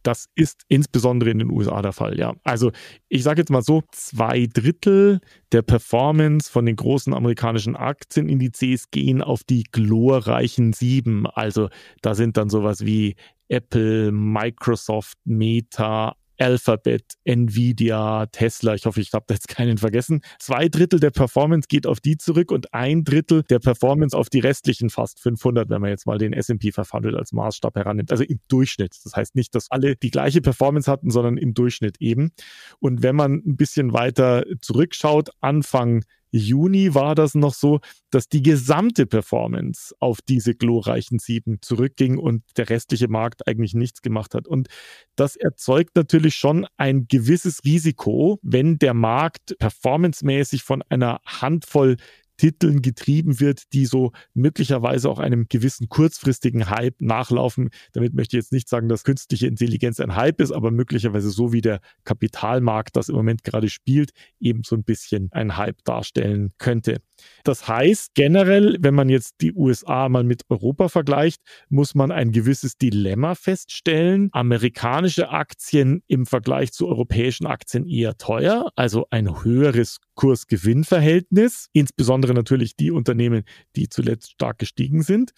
Das 0.02 0.26
ist 0.34 0.64
insbesondere 0.68 1.30
in 1.30 1.38
den 1.38 1.50
USA 1.50 1.80
der 1.80 1.92
Fall, 1.92 2.18
ja. 2.18 2.34
Also 2.42 2.72
ich 3.08 3.22
sage 3.22 3.40
jetzt 3.40 3.50
mal 3.50 3.62
so, 3.62 3.82
zwei 3.92 4.48
Drittel 4.52 5.20
der 5.52 5.62
Performance 5.62 6.50
von 6.50 6.66
den 6.66 6.74
großen 6.74 7.14
amerikanischen 7.14 7.76
Aktienindizes 7.76 8.90
gehen 8.90 9.22
auf 9.22 9.44
die 9.44 9.62
glorreichen 9.70 10.72
sieben. 10.72 11.26
Also 11.28 11.68
da 12.00 12.14
sind 12.14 12.36
dann 12.36 12.50
sowas 12.50 12.84
wie 12.84 13.14
Apple, 13.48 14.12
Microsoft, 14.12 15.18
Meta, 15.24 16.14
Alphabet, 16.42 17.14
Nvidia, 17.24 18.26
Tesla. 18.26 18.74
Ich 18.74 18.86
hoffe, 18.86 19.00
ich 19.00 19.12
habe 19.12 19.24
da 19.28 19.34
jetzt 19.34 19.48
keinen 19.48 19.78
vergessen. 19.78 20.22
Zwei 20.40 20.68
Drittel 20.68 20.98
der 20.98 21.10
Performance 21.10 21.68
geht 21.68 21.86
auf 21.86 22.00
die 22.00 22.16
zurück 22.16 22.50
und 22.50 22.74
ein 22.74 23.04
Drittel 23.04 23.44
der 23.44 23.60
Performance 23.60 24.16
auf 24.16 24.28
die 24.28 24.40
restlichen 24.40 24.90
fast 24.90 25.20
500, 25.20 25.70
wenn 25.70 25.80
man 25.80 25.90
jetzt 25.90 26.06
mal 26.06 26.18
den 26.18 26.32
S&P 26.32 26.72
500 26.72 27.14
als 27.14 27.32
Maßstab 27.32 27.76
herannimmt. 27.76 28.10
Also 28.10 28.24
im 28.24 28.40
Durchschnitt. 28.48 28.96
Das 29.04 29.14
heißt 29.14 29.36
nicht, 29.36 29.54
dass 29.54 29.70
alle 29.70 29.94
die 29.94 30.10
gleiche 30.10 30.40
Performance 30.40 30.90
hatten, 30.90 31.10
sondern 31.10 31.36
im 31.36 31.54
Durchschnitt 31.54 32.00
eben. 32.00 32.32
Und 32.80 33.02
wenn 33.02 33.14
man 33.14 33.34
ein 33.34 33.56
bisschen 33.56 33.92
weiter 33.92 34.44
zurückschaut, 34.60 35.30
Anfang 35.40 36.04
Juni 36.32 36.94
war 36.94 37.14
das 37.14 37.34
noch 37.34 37.54
so, 37.54 37.80
dass 38.10 38.28
die 38.28 38.42
gesamte 38.42 39.06
Performance 39.06 39.94
auf 40.00 40.20
diese 40.22 40.54
glorreichen 40.54 41.18
sieben 41.18 41.58
zurückging 41.60 42.18
und 42.18 42.42
der 42.56 42.70
restliche 42.70 43.08
Markt 43.08 43.46
eigentlich 43.46 43.74
nichts 43.74 44.02
gemacht 44.02 44.34
hat. 44.34 44.48
Und 44.48 44.68
das 45.14 45.36
erzeugt 45.36 45.94
natürlich 45.94 46.34
schon 46.34 46.66
ein 46.76 47.06
gewisses 47.06 47.64
Risiko, 47.64 48.38
wenn 48.42 48.78
der 48.78 48.94
Markt 48.94 49.56
performancemäßig 49.58 50.62
von 50.62 50.82
einer 50.88 51.20
Handvoll 51.26 51.96
Titeln 52.42 52.82
getrieben 52.82 53.38
wird, 53.38 53.72
die 53.72 53.86
so 53.86 54.10
möglicherweise 54.34 55.08
auch 55.08 55.20
einem 55.20 55.46
gewissen 55.48 55.88
kurzfristigen 55.88 56.68
Hype 56.70 57.00
nachlaufen. 57.00 57.70
Damit 57.92 58.14
möchte 58.14 58.36
ich 58.36 58.42
jetzt 58.42 58.50
nicht 58.50 58.68
sagen, 58.68 58.88
dass 58.88 59.04
künstliche 59.04 59.46
Intelligenz 59.46 60.00
ein 60.00 60.16
Hype 60.16 60.40
ist, 60.40 60.50
aber 60.50 60.72
möglicherweise 60.72 61.30
so 61.30 61.52
wie 61.52 61.60
der 61.60 61.80
Kapitalmarkt 62.02 62.96
das 62.96 63.08
im 63.08 63.14
Moment 63.14 63.44
gerade 63.44 63.68
spielt, 63.68 64.10
eben 64.40 64.64
so 64.64 64.74
ein 64.74 64.82
bisschen 64.82 65.28
ein 65.30 65.56
Hype 65.56 65.84
darstellen 65.84 66.52
könnte. 66.58 67.00
Das 67.44 67.68
heißt, 67.68 68.14
generell, 68.14 68.76
wenn 68.80 68.94
man 68.94 69.08
jetzt 69.08 69.36
die 69.40 69.52
USA 69.52 70.08
mal 70.08 70.24
mit 70.24 70.42
Europa 70.48 70.88
vergleicht, 70.88 71.40
muss 71.68 71.94
man 71.94 72.10
ein 72.10 72.32
gewisses 72.32 72.76
Dilemma 72.76 73.34
feststellen. 73.34 74.28
Amerikanische 74.32 75.30
Aktien 75.30 76.02
im 76.06 76.26
Vergleich 76.26 76.72
zu 76.72 76.88
europäischen 76.88 77.46
Aktien 77.46 77.86
eher 77.86 78.16
teuer, 78.16 78.70
also 78.76 79.06
ein 79.10 79.44
höheres 79.44 79.98
Kurs-Gewinn-Verhältnis, 80.14 81.68
insbesondere 81.72 82.34
natürlich 82.34 82.76
die 82.76 82.90
Unternehmen, 82.90 83.44
die 83.76 83.88
zuletzt 83.88 84.32
stark 84.32 84.58
gestiegen 84.58 85.02
sind 85.02 85.32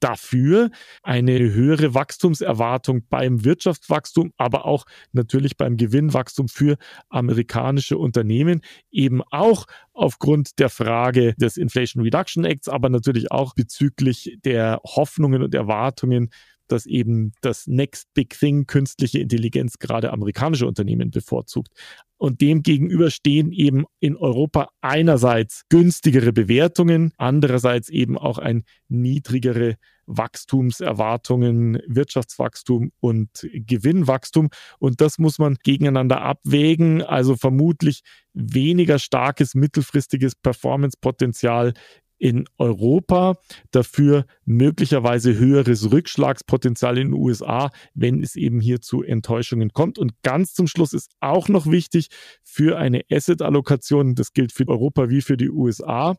dafür 0.00 0.70
eine 1.02 1.38
höhere 1.38 1.94
Wachstumserwartung 1.94 3.02
beim 3.08 3.44
Wirtschaftswachstum, 3.44 4.32
aber 4.36 4.64
auch 4.64 4.84
natürlich 5.12 5.56
beim 5.56 5.76
Gewinnwachstum 5.76 6.48
für 6.48 6.76
amerikanische 7.08 7.98
Unternehmen, 7.98 8.62
eben 8.90 9.22
auch 9.22 9.66
aufgrund 9.92 10.58
der 10.58 10.68
Frage 10.68 11.34
des 11.34 11.56
Inflation 11.56 12.02
Reduction 12.02 12.44
Acts, 12.44 12.68
aber 12.68 12.88
natürlich 12.88 13.32
auch 13.32 13.54
bezüglich 13.54 14.38
der 14.44 14.80
Hoffnungen 14.84 15.42
und 15.42 15.54
Erwartungen 15.54 16.30
dass 16.68 16.86
eben 16.86 17.32
das 17.40 17.66
Next 17.66 18.12
Big 18.14 18.38
Thing 18.38 18.66
künstliche 18.66 19.18
Intelligenz 19.18 19.78
gerade 19.78 20.12
amerikanische 20.12 20.66
Unternehmen 20.66 21.10
bevorzugt. 21.10 21.72
Und 22.16 22.40
dem 22.40 22.62
gegenüber 22.62 23.10
stehen 23.10 23.52
eben 23.52 23.84
in 24.00 24.16
Europa 24.16 24.70
einerseits 24.80 25.62
günstigere 25.68 26.32
Bewertungen, 26.32 27.12
andererseits 27.16 27.88
eben 27.88 28.18
auch 28.18 28.38
ein 28.38 28.64
niedrigere 28.88 29.76
Wachstumserwartungen, 30.06 31.80
Wirtschaftswachstum 31.86 32.90
und 32.98 33.46
Gewinnwachstum. 33.52 34.48
Und 34.78 35.00
das 35.00 35.18
muss 35.18 35.38
man 35.38 35.56
gegeneinander 35.62 36.22
abwägen. 36.22 37.02
Also 37.02 37.36
vermutlich 37.36 38.00
weniger 38.32 38.98
starkes 38.98 39.54
mittelfristiges 39.54 40.34
Performancepotenzial 40.34 41.74
in 42.18 42.46
Europa, 42.58 43.36
dafür 43.70 44.26
möglicherweise 44.44 45.38
höheres 45.38 45.90
Rückschlagspotenzial 45.90 46.98
in 46.98 47.12
den 47.12 47.20
USA, 47.20 47.70
wenn 47.94 48.22
es 48.22 48.36
eben 48.36 48.60
hier 48.60 48.80
zu 48.80 49.02
Enttäuschungen 49.02 49.72
kommt. 49.72 49.98
Und 49.98 50.20
ganz 50.22 50.52
zum 50.52 50.66
Schluss 50.66 50.92
ist 50.92 51.12
auch 51.20 51.48
noch 51.48 51.66
wichtig 51.66 52.08
für 52.42 52.78
eine 52.78 53.02
Asset-Allokation, 53.10 54.14
das 54.14 54.32
gilt 54.32 54.52
für 54.52 54.68
Europa 54.68 55.08
wie 55.08 55.22
für 55.22 55.36
die 55.36 55.50
USA, 55.50 56.16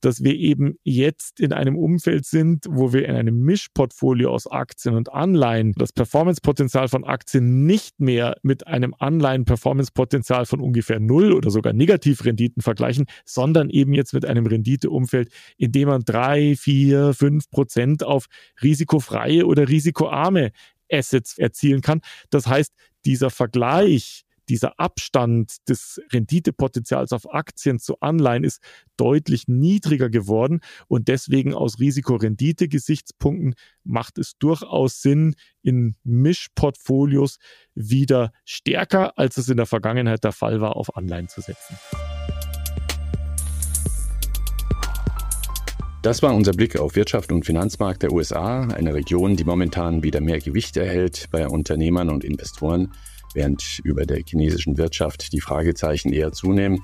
dass 0.00 0.22
wir 0.22 0.34
eben 0.34 0.76
jetzt 0.82 1.40
in 1.40 1.52
einem 1.52 1.76
Umfeld 1.76 2.24
sind, 2.24 2.66
wo 2.68 2.92
wir 2.92 3.08
in 3.08 3.14
einem 3.14 3.40
Mischportfolio 3.40 4.30
aus 4.30 4.46
Aktien 4.46 4.94
und 4.94 5.12
Anleihen 5.12 5.72
das 5.72 5.92
Performancepotenzial 5.92 6.88
von 6.88 7.04
Aktien 7.04 7.66
nicht 7.66 8.00
mehr 8.00 8.36
mit 8.42 8.66
einem 8.66 8.94
Anleihen-Performancepotenzial 8.98 10.46
von 10.46 10.60
ungefähr 10.60 11.00
null 11.00 11.32
oder 11.32 11.50
sogar 11.50 11.72
Negativrenditen 11.72 12.62
vergleichen, 12.62 13.06
sondern 13.24 13.70
eben 13.70 13.92
jetzt 13.92 14.14
mit 14.14 14.24
einem 14.24 14.46
Renditeumfeld, 14.46 15.30
in 15.56 15.72
dem 15.72 15.88
man 15.88 16.02
drei, 16.04 16.54
vier, 16.56 17.14
fünf 17.14 17.50
Prozent 17.50 18.04
auf 18.04 18.26
risikofreie 18.62 19.46
oder 19.46 19.68
risikoarme 19.68 20.52
Assets 20.90 21.38
erzielen 21.38 21.80
kann. 21.80 22.00
Das 22.30 22.46
heißt, 22.46 22.72
dieser 23.04 23.30
Vergleich 23.30 24.24
dieser 24.48 24.78
Abstand 24.78 25.68
des 25.68 26.00
Renditepotenzials 26.12 27.12
auf 27.12 27.32
Aktien 27.32 27.78
zu 27.78 28.00
Anleihen 28.00 28.44
ist 28.44 28.62
deutlich 28.96 29.48
niedriger 29.48 30.10
geworden 30.10 30.60
und 30.88 31.08
deswegen 31.08 31.54
aus 31.54 31.78
Risikorendite-Gesichtspunkten 31.78 33.54
macht 33.84 34.18
es 34.18 34.38
durchaus 34.38 35.00
Sinn, 35.02 35.34
in 35.62 35.96
Mischportfolios 36.04 37.38
wieder 37.74 38.32
stärker, 38.44 39.18
als 39.18 39.36
es 39.36 39.48
in 39.48 39.56
der 39.56 39.66
Vergangenheit 39.66 40.24
der 40.24 40.32
Fall 40.32 40.60
war, 40.60 40.76
auf 40.76 40.96
Anleihen 40.96 41.28
zu 41.28 41.40
setzen. 41.40 41.76
Das 46.02 46.22
war 46.22 46.32
unser 46.32 46.52
Blick 46.52 46.78
auf 46.78 46.94
Wirtschaft 46.94 47.32
und 47.32 47.44
Finanzmarkt 47.44 48.04
der 48.04 48.12
USA, 48.12 48.62
eine 48.62 48.94
Region, 48.94 49.36
die 49.36 49.44
momentan 49.44 50.04
wieder 50.04 50.20
mehr 50.20 50.38
Gewicht 50.38 50.76
erhält 50.76 51.26
bei 51.32 51.48
Unternehmern 51.48 52.08
und 52.08 52.22
Investoren 52.22 52.92
während 53.34 53.80
über 53.84 54.06
der 54.06 54.22
chinesischen 54.24 54.76
Wirtschaft 54.78 55.32
die 55.32 55.40
Fragezeichen 55.40 56.12
eher 56.12 56.32
zunehmen. 56.32 56.82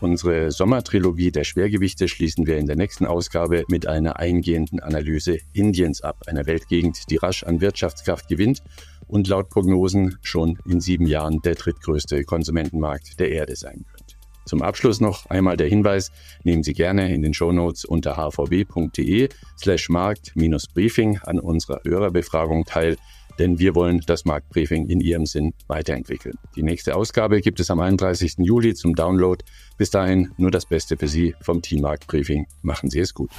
Unsere 0.00 0.50
Sommertrilogie 0.50 1.30
der 1.30 1.44
Schwergewichte 1.44 2.08
schließen 2.08 2.46
wir 2.46 2.58
in 2.58 2.66
der 2.66 2.76
nächsten 2.76 3.06
Ausgabe 3.06 3.64
mit 3.68 3.86
einer 3.86 4.18
eingehenden 4.18 4.80
Analyse 4.80 5.38
Indiens 5.52 6.02
ab, 6.02 6.24
einer 6.26 6.46
Weltgegend, 6.46 7.10
die 7.10 7.16
rasch 7.16 7.44
an 7.44 7.60
Wirtschaftskraft 7.60 8.28
gewinnt 8.28 8.62
und 9.06 9.28
laut 9.28 9.48
Prognosen 9.48 10.18
schon 10.22 10.58
in 10.66 10.80
sieben 10.80 11.06
Jahren 11.06 11.40
der 11.42 11.54
drittgrößte 11.54 12.24
Konsumentenmarkt 12.24 13.18
der 13.20 13.30
Erde 13.30 13.56
sein 13.56 13.84
könnte. 13.90 14.16
Zum 14.46 14.60
Abschluss 14.60 15.00
noch 15.00 15.26
einmal 15.30 15.56
der 15.56 15.68
Hinweis, 15.68 16.12
nehmen 16.42 16.62
Sie 16.62 16.74
gerne 16.74 17.14
in 17.14 17.22
den 17.22 17.32
Shownotes 17.32 17.86
unter 17.86 18.18
hvb.de 18.18 19.28
slash 19.58 19.88
markt-briefing 19.88 21.18
an 21.22 21.40
unserer 21.40 21.80
Hörerbefragung 21.84 22.66
teil 22.66 22.96
denn 23.38 23.58
wir 23.58 23.74
wollen 23.74 24.00
das 24.06 24.24
Marktbriefing 24.24 24.88
in 24.88 25.00
Ihrem 25.00 25.26
Sinn 25.26 25.54
weiterentwickeln. 25.66 26.38
Die 26.56 26.62
nächste 26.62 26.96
Ausgabe 26.96 27.40
gibt 27.40 27.60
es 27.60 27.70
am 27.70 27.80
31. 27.80 28.36
Juli 28.38 28.74
zum 28.74 28.94
Download. 28.94 29.44
Bis 29.76 29.90
dahin 29.90 30.30
nur 30.36 30.50
das 30.50 30.66
Beste 30.66 30.96
für 30.96 31.08
Sie 31.08 31.34
vom 31.40 31.62
Team 31.62 31.82
Marktbriefing. 31.82 32.46
Machen 32.62 32.90
Sie 32.90 33.00
es 33.00 33.14
gut. 33.14 33.30